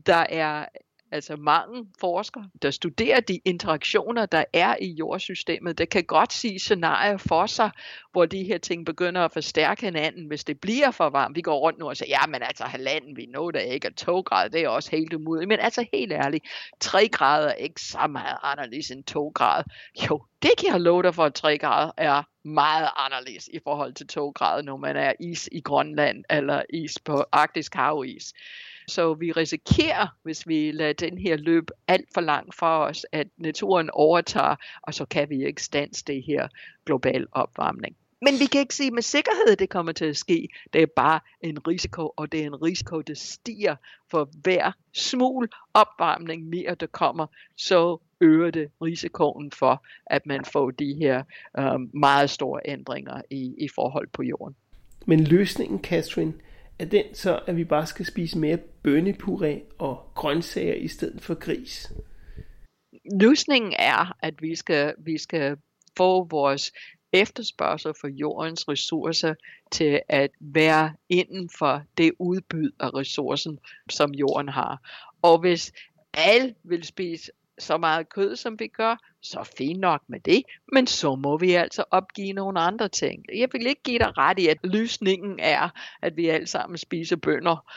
der 0.07 0.27
er 0.29 0.67
altså 1.13 1.37
mange 1.37 1.87
forskere, 2.01 2.49
der 2.63 2.71
studerer 2.71 3.21
de 3.21 3.41
interaktioner, 3.45 4.27
der 4.27 4.45
er 4.53 4.77
i 4.81 4.93
jordsystemet, 4.93 5.79
der 5.79 5.85
kan 5.85 6.05
godt 6.05 6.33
sige 6.33 6.59
scenarier 6.59 7.17
for 7.17 7.47
sig, 7.47 7.71
hvor 8.13 8.27
de 8.27 8.45
her 8.45 8.59
ting 8.59 8.87
begynder 8.87 9.21
at 9.25 9.33
forstærke 9.33 9.81
hinanden, 9.81 10.27
hvis 10.27 10.45
det 10.45 10.61
bliver 10.61 10.91
for 10.91 11.11
varmt. 11.11 11.37
Vi 11.37 11.43
går 11.43 11.59
rundt 11.59 11.79
nu 11.79 11.89
og 11.89 11.97
siger, 11.97 12.09
ja, 12.09 12.27
men 12.27 12.43
altså 12.43 12.65
halvanden, 12.65 13.17
vi 13.17 13.27
nåede 13.27 13.59
det 13.59 13.65
ikke, 13.65 13.89
og 13.89 13.97
to 13.97 14.21
grader, 14.21 14.49
det 14.49 14.61
er 14.61 14.69
også 14.69 14.91
helt 14.91 15.13
umuligt. 15.13 15.49
Men 15.49 15.61
altså 15.61 15.87
helt 15.93 16.13
ærligt, 16.13 16.45
tre 16.81 17.09
grader 17.09 17.49
er 17.49 17.55
ikke 17.55 17.81
så 17.81 18.07
meget 18.07 18.37
anderledes 18.43 18.91
end 18.91 19.05
to 19.05 19.29
grader. 19.35 19.65
Jo, 20.11 20.23
det 20.43 20.51
kan 20.59 20.69
jeg 20.73 20.81
love 20.81 21.03
dig 21.03 21.15
for, 21.15 21.25
at 21.25 21.35
tre 21.35 21.59
grader 21.59 21.93
er 21.97 22.23
meget 22.45 22.89
anderledes 22.97 23.49
i 23.49 23.59
forhold 23.65 23.93
til 23.93 24.07
to 24.07 24.31
grader, 24.31 24.63
når 24.63 24.77
man 24.77 24.97
er 24.97 25.13
is 25.21 25.49
i 25.53 25.61
Grønland 25.61 26.25
eller 26.31 26.63
is 26.71 26.99
på 27.05 27.25
arktisk 27.33 27.75
havis. 27.75 28.33
Så 28.89 29.15
vi 29.15 29.33
risikerer, 29.33 30.07
hvis 30.23 30.49
vi 30.49 30.73
lader 30.73 30.93
den 30.93 31.19
her 31.19 31.37
løb 31.37 31.71
alt 31.89 32.09
for 32.15 32.21
langt 32.21 32.55
for 32.55 32.79
os, 32.79 33.07
at 33.13 33.27
naturen 33.37 33.91
overtager, 33.93 34.57
og 34.83 34.95
så 34.95 35.05
kan 35.05 35.31
vi 35.31 35.47
ikke 35.47 35.63
stanse 35.63 36.05
det 36.05 36.23
her 36.23 36.49
global 36.87 37.27
opvarmning. 37.33 37.97
Men 38.23 38.35
vi 38.41 38.47
kan 38.47 38.61
ikke 38.61 38.75
sige 38.75 38.91
med 38.91 39.03
sikkerhed, 39.03 39.53
at 39.53 39.59
det 39.59 39.69
kommer 39.69 39.93
til 39.93 40.05
at 40.05 40.17
ske. 40.17 40.49
Det 40.73 40.83
er 40.83 40.87
bare 40.97 41.21
en 41.41 41.67
risiko, 41.67 42.13
og 42.17 42.33
det 42.33 42.43
er 42.43 42.47
en 42.47 42.63
risiko, 42.63 43.01
der 43.01 43.15
stiger 43.15 43.77
for 44.11 44.31
hver 44.43 44.73
smul 44.93 45.49
opvarmning 45.75 46.49
mere, 46.49 46.75
der 46.75 46.87
kommer, 46.87 47.27
så 47.57 47.99
øger 48.21 48.51
det 48.51 48.71
risikoen 48.83 49.51
for, 49.51 49.85
at 50.07 50.27
man 50.27 50.45
får 50.45 50.71
de 50.71 50.95
her 50.95 51.23
øh, 51.59 51.81
meget 51.95 52.31
store 52.31 52.61
ændringer 52.65 53.23
i, 53.31 53.55
i 53.59 53.69
forhold 53.69 54.09
på 54.13 54.23
jorden. 54.23 54.57
Men 55.07 55.25
løsningen, 55.25 55.85
Catherine, 55.85 56.33
er 56.81 56.85
den 56.85 57.15
så, 57.15 57.41
at 57.47 57.57
vi 57.57 57.65
bare 57.65 57.87
skal 57.87 58.07
spise 58.07 58.39
mere 58.39 58.59
bønnepuré 58.89 59.77
og 59.79 60.11
grøntsager 60.15 60.75
i 60.75 60.89
stedet 60.89 61.23
for 61.23 61.35
gris? 61.35 61.93
løsningen 63.21 63.73
er, 63.79 64.17
at 64.21 64.35
vi 64.43 64.55
skal, 64.55 64.95
vi 64.99 65.19
skal 65.19 65.57
få 65.97 66.25
vores 66.25 66.73
efterspørgsel 67.13 67.93
for 68.01 68.09
jordens 68.09 68.69
ressourcer 68.69 69.35
til 69.73 70.01
at 70.09 70.31
være 70.41 70.95
inden 71.09 71.51
for 71.59 71.83
det 71.99 72.13
udbud 72.19 72.71
af 72.81 72.95
ressourcen, 72.95 73.59
som 73.91 74.11
jorden 74.11 74.49
har. 74.49 74.79
Og 75.23 75.39
hvis 75.41 75.73
alle 76.15 76.55
vil 76.65 76.85
spise 76.85 77.33
så 77.61 77.79
meget 77.79 78.09
kød, 78.09 78.37
som 78.37 78.59
vi 78.59 78.67
gør, 78.67 78.97
så 79.23 79.51
fint 79.59 79.81
nok 79.81 80.03
med 80.09 80.21
det, 80.21 80.43
men 80.73 80.87
så 80.87 81.15
må 81.15 81.39
vi 81.39 81.53
altså 81.53 81.85
opgive 81.91 82.33
nogle 82.33 82.61
andre 82.61 82.89
ting. 82.89 83.25
Jeg 83.35 83.49
vil 83.53 83.67
ikke 83.67 83.83
give 83.83 83.99
dig 83.99 84.19
ret 84.19 84.39
i, 84.39 84.49
at 84.49 84.59
løsningen 84.65 85.39
er, 85.39 85.69
at 86.03 86.17
vi 86.17 86.29
alle 86.29 86.47
sammen 86.47 86.79
spiser 86.79 87.17
bønder. 87.17 87.73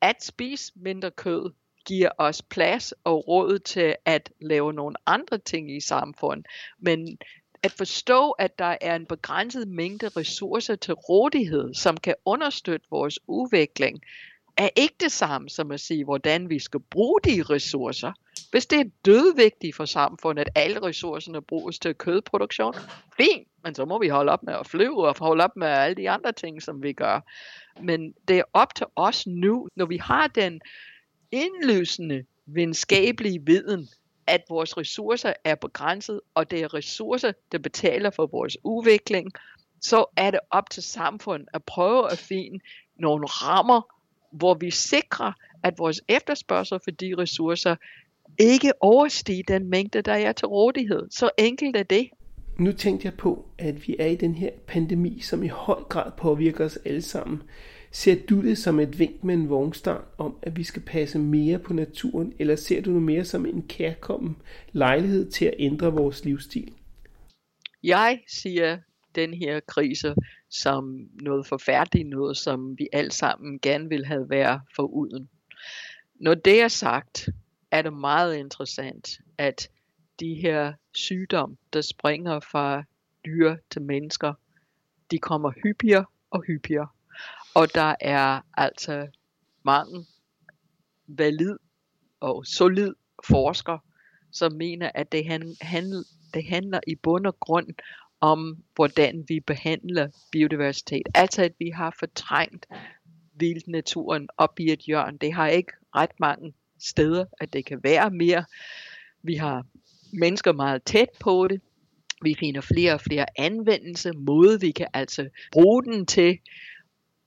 At 0.00 0.24
spise 0.24 0.72
mindre 0.76 1.10
kød 1.10 1.52
giver 1.86 2.10
os 2.18 2.42
plads 2.42 2.94
og 3.04 3.28
råd 3.28 3.58
til 3.58 3.94
at 4.04 4.30
lave 4.40 4.72
nogle 4.72 4.96
andre 5.06 5.38
ting 5.38 5.76
i 5.76 5.80
samfundet. 5.80 6.46
Men 6.78 7.18
at 7.62 7.72
forstå, 7.72 8.30
at 8.30 8.58
der 8.58 8.76
er 8.80 8.96
en 8.96 9.06
begrænset 9.06 9.68
mængde 9.68 10.08
ressourcer 10.08 10.76
til 10.76 10.94
rådighed, 10.94 11.74
som 11.74 11.96
kan 11.96 12.14
understøtte 12.24 12.86
vores 12.90 13.18
udvikling, 13.26 14.00
er 14.56 14.68
ikke 14.76 14.94
det 15.00 15.12
samme 15.12 15.48
som 15.48 15.70
at 15.70 15.80
sige, 15.80 16.04
hvordan 16.04 16.50
vi 16.50 16.58
skal 16.58 16.80
bruge 16.80 17.20
de 17.24 17.42
ressourcer. 17.42 18.12
Hvis 18.50 18.66
det 18.66 18.80
er 18.80 18.84
dødvigtigt 19.04 19.76
for 19.76 19.84
samfundet, 19.84 20.40
at 20.40 20.48
alle 20.54 20.82
ressourcerne 20.82 21.42
bruges 21.42 21.78
til 21.78 21.94
kødproduktion, 21.94 22.74
fint, 23.16 23.48
men 23.64 23.74
så 23.74 23.84
må 23.84 23.98
vi 23.98 24.08
holde 24.08 24.32
op 24.32 24.42
med 24.42 24.54
at 24.54 24.66
flyve 24.66 25.08
og 25.08 25.16
holde 25.18 25.44
op 25.44 25.56
med 25.56 25.68
alle 25.68 25.94
de 25.94 26.10
andre 26.10 26.32
ting, 26.32 26.62
som 26.62 26.82
vi 26.82 26.92
gør. 26.92 27.20
Men 27.82 28.14
det 28.28 28.38
er 28.38 28.42
op 28.52 28.74
til 28.74 28.86
os 28.96 29.26
nu, 29.26 29.68
når 29.76 29.86
vi 29.86 29.96
har 29.96 30.26
den 30.26 30.60
indløsende 31.32 32.24
videnskabelige 32.46 33.46
viden, 33.46 33.88
at 34.26 34.44
vores 34.48 34.76
ressourcer 34.76 35.32
er 35.44 35.54
begrænset, 35.54 36.20
og 36.34 36.50
det 36.50 36.62
er 36.62 36.74
ressourcer, 36.74 37.32
der 37.52 37.58
betaler 37.58 38.10
for 38.10 38.26
vores 38.26 38.56
udvikling, 38.64 39.32
så 39.80 40.04
er 40.16 40.30
det 40.30 40.40
op 40.50 40.70
til 40.70 40.82
samfundet 40.82 41.48
at 41.54 41.64
prøve 41.64 42.12
at 42.12 42.18
finde 42.18 42.60
nogle 42.96 43.26
rammer, 43.26 43.80
hvor 44.32 44.54
vi 44.54 44.70
sikrer, 44.70 45.32
at 45.62 45.78
vores 45.78 46.00
efterspørgsel 46.08 46.80
for 46.84 46.90
de 46.90 47.14
ressourcer 47.18 47.76
ikke 48.38 48.72
overstiger 48.80 49.42
den 49.48 49.70
mængde, 49.70 50.02
der 50.02 50.12
er 50.12 50.32
til 50.32 50.46
rådighed. 50.46 51.06
Så 51.10 51.30
enkelt 51.38 51.76
er 51.76 51.82
det. 51.82 52.08
Nu 52.58 52.72
tænkte 52.72 53.06
jeg 53.06 53.14
på, 53.14 53.46
at 53.58 53.88
vi 53.88 53.96
er 53.98 54.06
i 54.06 54.16
den 54.16 54.34
her 54.34 54.50
pandemi, 54.66 55.20
som 55.20 55.42
i 55.42 55.48
høj 55.48 55.82
grad 55.88 56.12
påvirker 56.16 56.64
os 56.64 56.76
alle 56.84 57.02
sammen. 57.02 57.42
Ser 57.90 58.16
du 58.28 58.42
det 58.42 58.58
som 58.58 58.80
et 58.80 58.98
vink 58.98 59.24
med 59.24 59.34
en 59.34 59.48
vognstang 59.48 60.04
om, 60.18 60.36
at 60.42 60.56
vi 60.56 60.62
skal 60.62 60.82
passe 60.82 61.18
mere 61.18 61.58
på 61.58 61.72
naturen, 61.72 62.32
eller 62.38 62.56
ser 62.56 62.82
du 62.82 62.94
det 62.94 63.02
mere 63.02 63.24
som 63.24 63.46
en 63.46 63.64
kærkommen 63.68 64.36
lejlighed 64.72 65.30
til 65.30 65.44
at 65.44 65.54
ændre 65.58 65.92
vores 65.92 66.24
livsstil? 66.24 66.72
Jeg 67.82 68.20
siger 68.28 68.78
den 69.14 69.34
her 69.34 69.60
krise 69.60 70.14
som 70.50 71.08
noget 71.20 71.46
forfærdeligt, 71.46 72.08
noget 72.08 72.36
som 72.36 72.78
vi 72.78 72.88
alle 72.92 73.10
sammen 73.10 73.58
gerne 73.58 73.88
vil 73.88 74.06
have 74.06 74.30
været 74.30 74.60
uden. 74.78 75.28
Når 76.20 76.34
det 76.34 76.62
er 76.62 76.68
sagt, 76.68 77.28
er 77.70 77.82
det 77.82 77.92
meget 77.92 78.36
interessant, 78.36 79.20
at 79.38 79.70
de 80.20 80.34
her 80.34 80.72
sygdomme, 80.94 81.56
der 81.72 81.80
springer 81.80 82.40
fra 82.40 82.82
dyr 83.24 83.56
til 83.70 83.82
mennesker, 83.82 84.34
de 85.10 85.18
kommer 85.18 85.52
hyppigere 85.62 86.04
og 86.30 86.42
hyppigere. 86.42 86.88
Og 87.54 87.74
der 87.74 87.94
er 88.00 88.40
altså 88.54 89.06
mange 89.62 90.06
valid 91.06 91.56
og 92.20 92.46
solid 92.46 92.94
forskere, 93.26 93.78
som 94.32 94.52
mener, 94.52 94.90
at 94.94 95.12
det, 95.12 95.26
han 95.26 95.54
det 96.34 96.44
handler 96.44 96.80
i 96.86 96.94
bund 96.94 97.26
og 97.26 97.40
grund 97.40 97.68
om, 98.20 98.64
hvordan 98.74 99.24
vi 99.28 99.40
behandler 99.40 100.08
biodiversitet. 100.32 101.08
Altså 101.14 101.42
at 101.42 101.52
vi 101.58 101.70
har 101.70 101.96
fortrængt 101.98 102.66
vild 103.34 103.62
naturen 103.66 104.28
op 104.36 104.60
i 104.60 104.72
et 104.72 104.80
hjørne. 104.80 105.18
Det 105.18 105.32
har 105.32 105.48
ikke 105.48 105.72
ret 105.94 106.20
mange 106.20 106.54
steder, 106.80 107.24
at 107.40 107.52
det 107.52 107.64
kan 107.64 107.80
være 107.82 108.10
mere. 108.10 108.44
Vi 109.22 109.34
har 109.34 109.66
mennesker 110.12 110.52
meget 110.52 110.82
tæt 110.82 111.08
på 111.20 111.48
det. 111.48 111.60
Vi 112.22 112.36
finder 112.38 112.60
flere 112.60 112.94
og 112.94 113.00
flere 113.00 113.26
anvendelser, 113.38 114.12
måde 114.12 114.60
vi 114.60 114.70
kan 114.70 114.86
altså 114.94 115.28
bruge 115.52 115.84
den 115.84 116.06
til. 116.06 116.38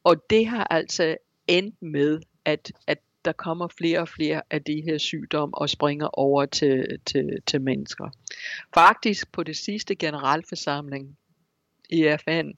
Og 0.03 0.15
det 0.29 0.47
har 0.47 0.63
altså 0.63 1.17
endt 1.47 1.81
med, 1.81 2.21
at, 2.45 2.71
at 2.87 2.97
der 3.25 3.31
kommer 3.31 3.67
flere 3.67 3.99
og 3.99 4.09
flere 4.09 4.41
af 4.49 4.63
de 4.63 4.81
her 4.85 4.97
sygdomme 4.97 5.57
og 5.57 5.69
springer 5.69 6.07
over 6.07 6.45
til, 6.45 6.99
til, 7.05 7.29
til 7.47 7.61
mennesker. 7.61 8.09
Faktisk 8.73 9.31
på 9.31 9.43
det 9.43 9.57
sidste 9.57 9.95
generalforsamling 9.95 11.17
i 11.89 12.15
FN, 12.25 12.51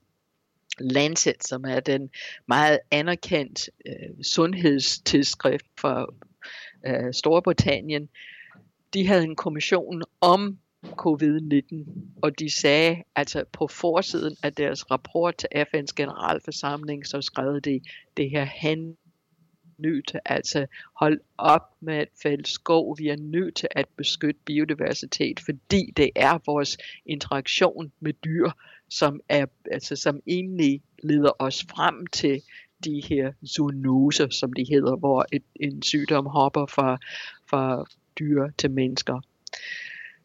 Lancet, 0.78 1.44
som 1.44 1.64
er 1.64 1.80
den 1.80 2.10
meget 2.46 2.78
anerkendt 2.90 3.70
øh, 3.86 4.24
sundhedstidsskrift 4.24 5.66
for 5.80 6.14
øh, 6.86 7.12
Storbritannien, 7.12 8.08
de 8.94 9.06
havde 9.06 9.24
en 9.24 9.36
kommission 9.36 10.02
om 10.20 10.58
covid-19, 10.84 11.74
og 12.22 12.38
de 12.38 12.50
sagde, 12.50 13.02
altså 13.16 13.44
på 13.52 13.66
forsiden 13.66 14.36
af 14.42 14.52
deres 14.52 14.90
rapport 14.90 15.36
til 15.36 15.48
FN's 15.56 15.94
generalforsamling, 15.96 17.06
så 17.06 17.22
skrev 17.22 17.60
de, 17.60 17.80
det 18.16 18.30
her 18.30 18.44
hand 18.44 18.96
nødt 19.78 20.08
til 20.08 20.20
altså 20.24 20.66
hold 20.96 21.20
op 21.38 21.70
med 21.80 21.94
at 21.94 22.08
fælde 22.22 22.46
skov. 22.46 22.98
Vi 22.98 23.08
er 23.08 23.16
nødt 23.16 23.56
til 23.56 23.68
at 23.70 23.86
beskytte 23.96 24.40
biodiversitet, 24.44 25.40
fordi 25.40 25.92
det 25.96 26.10
er 26.16 26.38
vores 26.46 26.78
interaktion 27.06 27.92
med 28.00 28.12
dyr, 28.12 28.50
som, 28.88 29.20
er, 29.28 29.46
altså, 29.70 29.96
som 29.96 30.20
egentlig 30.26 30.82
leder 31.02 31.32
os 31.38 31.66
frem 31.70 32.06
til 32.06 32.42
de 32.84 33.02
her 33.08 33.32
zoonoser, 33.46 34.28
som 34.30 34.52
de 34.52 34.64
hedder, 34.70 34.96
hvor 34.96 35.26
et, 35.32 35.42
en 35.60 35.82
sygdom 35.82 36.26
hopper 36.26 36.66
fra, 36.66 36.98
fra 37.46 37.84
dyr 38.18 38.48
til 38.58 38.70
mennesker. 38.70 39.20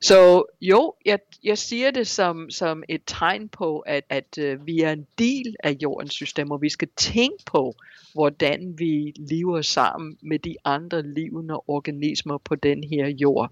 Så 0.01 0.43
jo, 0.61 0.93
jeg, 1.05 1.19
jeg 1.43 1.57
siger 1.57 1.91
det 1.91 2.07
som, 2.07 2.49
som 2.49 2.83
et 2.89 3.01
tegn 3.07 3.49
på, 3.49 3.79
at, 3.79 4.03
at 4.09 4.37
øh, 4.37 4.67
vi 4.67 4.79
er 4.79 4.91
en 4.91 5.07
del 5.17 5.55
af 5.63 5.77
jordens 5.81 6.13
system, 6.13 6.51
og 6.51 6.61
vi 6.61 6.69
skal 6.69 6.87
tænke 6.97 7.43
på, 7.45 7.75
hvordan 8.13 8.75
vi 8.77 9.13
lever 9.15 9.61
sammen 9.61 10.17
med 10.21 10.39
de 10.39 10.55
andre 10.65 11.01
levende 11.01 11.61
organismer 11.67 12.37
på 12.37 12.55
den 12.55 12.83
her 12.83 13.07
jord. 13.07 13.51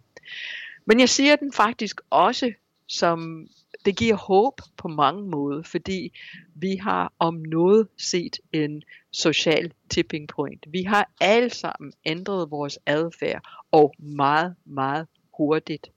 Men 0.86 1.00
jeg 1.00 1.10
siger 1.10 1.36
den 1.36 1.54
faktisk 1.54 2.02
også 2.10 2.52
som, 2.88 3.48
det 3.88 3.98
giver 3.98 4.16
håb 4.16 4.62
på 4.78 4.88
mange 4.88 5.30
måder, 5.30 5.64
fordi 5.64 6.12
vi 6.56 6.76
har 6.76 7.14
om 7.20 7.34
noget 7.34 7.88
set 7.98 8.40
en 8.54 8.84
social 9.12 9.72
tipping 9.90 10.28
point. 10.28 10.66
Vi 10.70 10.84
har 10.84 11.12
alle 11.22 11.50
sammen 11.50 11.94
ændret 12.06 12.52
vores 12.52 12.80
adfærd, 12.86 13.42
og 13.72 13.94
meget, 14.00 14.56
meget 14.66 15.08
hurtigt. 15.38 15.88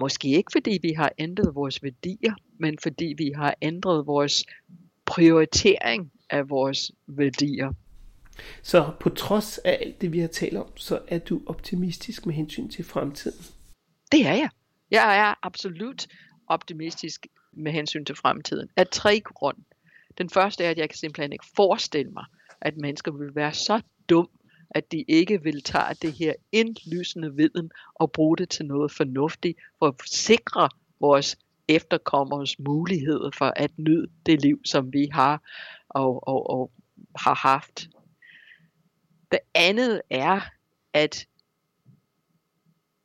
Måske 0.00 0.28
ikke 0.28 0.52
fordi 0.52 0.78
vi 0.82 0.92
har 0.92 1.12
ændret 1.18 1.54
vores 1.54 1.82
værdier, 1.82 2.34
men 2.58 2.78
fordi 2.82 3.14
vi 3.18 3.32
har 3.36 3.54
ændret 3.62 4.06
vores 4.06 4.44
prioritering 5.06 6.12
af 6.30 6.50
vores 6.50 6.92
værdier. 7.06 7.72
Så 8.62 8.90
på 9.00 9.08
trods 9.08 9.58
af 9.58 9.78
alt 9.80 10.00
det, 10.00 10.12
vi 10.12 10.18
har 10.18 10.28
talt 10.28 10.56
om, 10.56 10.76
så 10.76 11.00
er 11.08 11.18
du 11.18 11.40
optimistisk 11.46 12.26
med 12.26 12.34
hensyn 12.34 12.68
til 12.68 12.84
fremtiden? 12.84 13.44
Det 14.12 14.26
er 14.26 14.34
jeg. 14.34 14.48
Jeg 14.90 15.18
er 15.18 15.46
absolut 15.46 16.06
optimistisk 16.50 17.26
med 17.52 17.72
hensyn 17.72 18.04
til 18.04 18.16
fremtiden. 18.16 18.68
Af 18.76 18.86
tre 18.86 19.20
grunde. 19.20 19.64
Den 20.18 20.30
første 20.30 20.64
er, 20.64 20.70
at 20.70 20.78
jeg 20.78 20.88
kan 20.88 20.98
simpelthen 20.98 21.32
ikke 21.32 21.46
forestille 21.56 22.10
mig, 22.10 22.24
at 22.60 22.76
mennesker 22.76 23.12
vil 23.12 23.34
være 23.34 23.52
så 23.52 23.80
dum, 24.08 24.28
at 24.70 24.92
de 24.92 25.04
ikke 25.08 25.42
vil 25.42 25.62
tage 25.62 25.94
det 26.02 26.12
her 26.12 26.32
indlysende 26.52 27.34
viden 27.34 27.70
og 27.94 28.12
bruge 28.12 28.36
det 28.36 28.48
til 28.48 28.66
noget 28.66 28.92
fornuftigt 28.92 29.58
for 29.78 29.86
at 29.86 29.94
sikre 30.06 30.68
vores 31.00 31.38
efterkommers 31.68 32.58
muligheder 32.58 33.30
for 33.30 33.52
at 33.56 33.78
nyde 33.78 34.06
det 34.26 34.42
liv, 34.42 34.60
som 34.64 34.92
vi 34.92 35.08
har 35.12 35.42
og, 35.88 36.28
og, 36.28 36.50
og 36.50 36.72
har 37.16 37.34
haft. 37.34 37.88
Det 39.32 39.38
andet 39.54 40.02
er, 40.10 40.40
at 40.92 41.26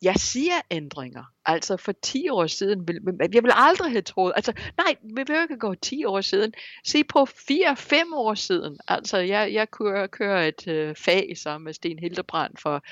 jeg 0.02 0.16
siger 0.16 0.62
ændringer. 0.72 1.35
Altså 1.46 1.78
for 1.78 1.92
10 1.92 2.30
år 2.30 2.48
siden, 2.48 2.88
vil, 2.88 3.00
jeg 3.34 3.44
vil 3.44 3.52
aldrig 3.56 3.92
have 3.92 4.02
troet, 4.02 4.34
altså 4.36 4.54
nej, 4.78 4.96
vi 5.04 5.24
vil 5.28 5.42
ikke 5.42 5.58
gå 5.58 5.76
10 5.76 6.06
år 6.06 6.22
siden. 6.22 6.54
Se 6.86 7.04
på 7.04 7.28
4-5 7.30 8.16
år 8.16 8.34
siden. 8.34 8.80
Altså 8.88 9.18
jeg, 9.18 9.54
jeg 9.54 9.72
kører, 9.72 10.08
kører 10.08 10.48
et 10.48 10.68
øh, 10.68 10.96
fag 10.96 11.34
sammen 11.38 11.66
med 11.66 11.74
Sten 11.74 12.00
Hildebrand 12.00 12.54
for, 12.62 12.84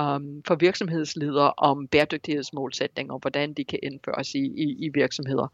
um, 0.00 0.42
for 0.46 0.54
virksomhedsledere 0.54 1.52
om 1.56 1.88
bæredygtighedsmålsætninger 1.88 3.14
og 3.14 3.18
hvordan 3.18 3.52
de 3.54 3.64
kan 3.64 3.78
indføres 3.82 4.34
i, 4.34 4.38
i, 4.38 4.76
i 4.86 4.88
virksomheder. 4.94 5.48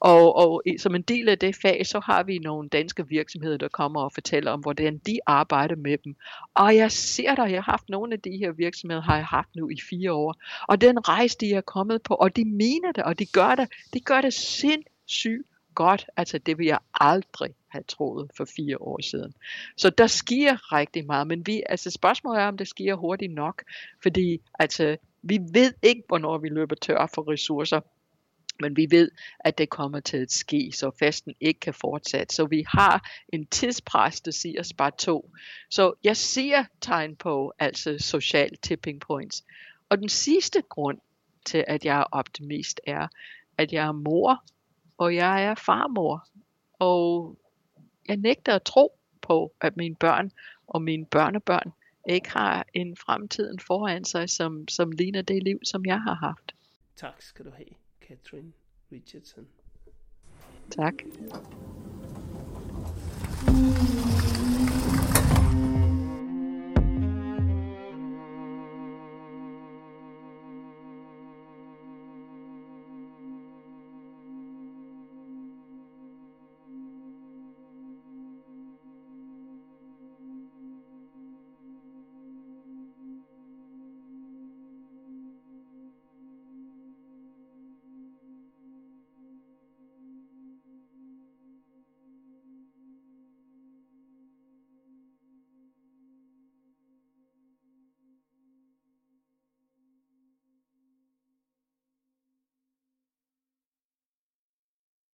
Og, 0.00 0.36
og 0.36 0.62
som 0.78 0.94
en 0.94 1.02
del 1.02 1.28
af 1.28 1.38
det 1.38 1.56
fag, 1.56 1.86
så 1.86 2.00
har 2.00 2.22
vi 2.22 2.38
nogle 2.38 2.68
danske 2.68 3.08
virksomheder, 3.08 3.56
der 3.56 3.68
kommer 3.68 4.00
og 4.00 4.12
fortæller 4.12 4.50
om, 4.50 4.60
hvordan 4.60 4.98
de 4.98 5.18
arbejder 5.26 5.76
med 5.76 5.98
dem. 6.04 6.16
Og 6.54 6.76
jeg 6.76 6.92
ser 6.92 7.34
der, 7.34 7.46
jeg 7.46 7.62
har 7.62 7.72
haft 7.72 7.88
nogle 7.88 8.12
af 8.12 8.20
de 8.20 8.36
her 8.36 8.52
virksomheder, 8.52 9.02
har 9.02 9.16
jeg 9.16 9.26
haft 9.26 9.56
nu 9.56 9.68
i 9.68 9.76
fire 9.90 10.12
år. 10.12 10.34
Og 10.68 10.80
den 10.80 11.08
rejse, 11.08 11.38
de 11.40 11.54
er 11.54 11.60
kommet 11.60 11.97
noget 11.98 12.02
på, 12.02 12.14
og 12.14 12.36
de 12.36 12.44
mener 12.44 12.92
det, 12.92 13.04
og 13.04 13.18
de 13.18 13.26
gør 13.26 13.54
det, 13.54 13.68
de 13.94 14.00
gør 14.00 14.20
det 14.20 14.34
sindssygt 14.34 15.46
godt. 15.74 16.06
Altså 16.16 16.38
det 16.38 16.58
vil 16.58 16.66
jeg 16.66 16.78
aldrig 16.94 17.54
have 17.68 17.84
troet 17.88 18.30
for 18.36 18.44
fire 18.44 18.76
år 18.80 19.02
siden. 19.02 19.34
Så 19.76 19.90
der 19.90 20.06
sker 20.06 20.72
rigtig 20.72 21.06
meget, 21.06 21.26
men 21.26 21.46
vi, 21.46 21.62
altså 21.68 21.90
spørgsmålet 21.90 22.40
er, 22.40 22.46
om 22.46 22.56
det 22.56 22.68
sker 22.68 22.94
hurtigt 22.94 23.34
nok, 23.34 23.62
fordi 24.02 24.40
altså, 24.58 24.96
vi 25.22 25.38
ved 25.52 25.72
ikke, 25.82 26.02
hvornår 26.08 26.38
vi 26.38 26.48
løber 26.48 26.74
tør 26.74 27.10
for 27.14 27.32
ressourcer, 27.32 27.80
men 28.60 28.76
vi 28.76 28.86
ved, 28.90 29.10
at 29.40 29.58
det 29.58 29.70
kommer 29.70 30.00
til 30.00 30.16
at 30.16 30.32
ske, 30.32 30.72
så 30.74 30.90
festen 30.98 31.34
ikke 31.40 31.60
kan 31.60 31.74
fortsætte. 31.74 32.34
Så 32.34 32.46
vi 32.46 32.64
har 32.68 33.08
en 33.28 33.46
tidspres, 33.46 34.20
der 34.20 34.30
siger 34.30 34.60
os 34.60 34.72
bare 34.72 34.90
to. 34.98 35.30
Så 35.70 35.92
jeg 36.04 36.16
ser 36.16 36.64
tegn 36.80 37.16
på 37.16 37.52
altså 37.58 37.98
social 37.98 38.56
tipping 38.56 39.00
points. 39.00 39.44
Og 39.88 39.98
den 39.98 40.08
sidste 40.08 40.62
grund 40.68 40.98
til, 41.48 41.64
at 41.68 41.84
jeg 41.84 42.00
er 42.00 42.04
optimist, 42.12 42.80
er, 42.86 43.08
at 43.58 43.72
jeg 43.72 43.86
er 43.86 43.92
mor, 43.92 44.44
og 44.98 45.14
jeg 45.14 45.44
er 45.44 45.54
farmor. 45.54 46.26
Og 46.78 47.36
jeg 48.08 48.16
nægter 48.16 48.54
at 48.54 48.62
tro 48.62 48.98
på, 49.22 49.52
at 49.60 49.76
mine 49.76 49.94
børn 49.94 50.32
og 50.66 50.82
mine 50.82 51.06
børnebørn 51.06 51.72
ikke 52.08 52.30
har 52.30 52.66
en 52.74 52.96
fremtiden 52.96 53.58
foran 53.58 54.04
sig, 54.04 54.30
som, 54.30 54.68
som 54.68 54.90
ligner 54.90 55.22
det 55.22 55.42
liv, 55.42 55.58
som 55.64 55.86
jeg 55.86 56.00
har 56.02 56.14
haft. 56.14 56.54
Tak 56.96 57.22
skal 57.22 57.44
du 57.44 57.50
have, 57.50 57.68
Catherine 58.08 58.52
Richardson. 58.92 59.46
Tak. 60.70 60.94
Mm. 63.46 63.97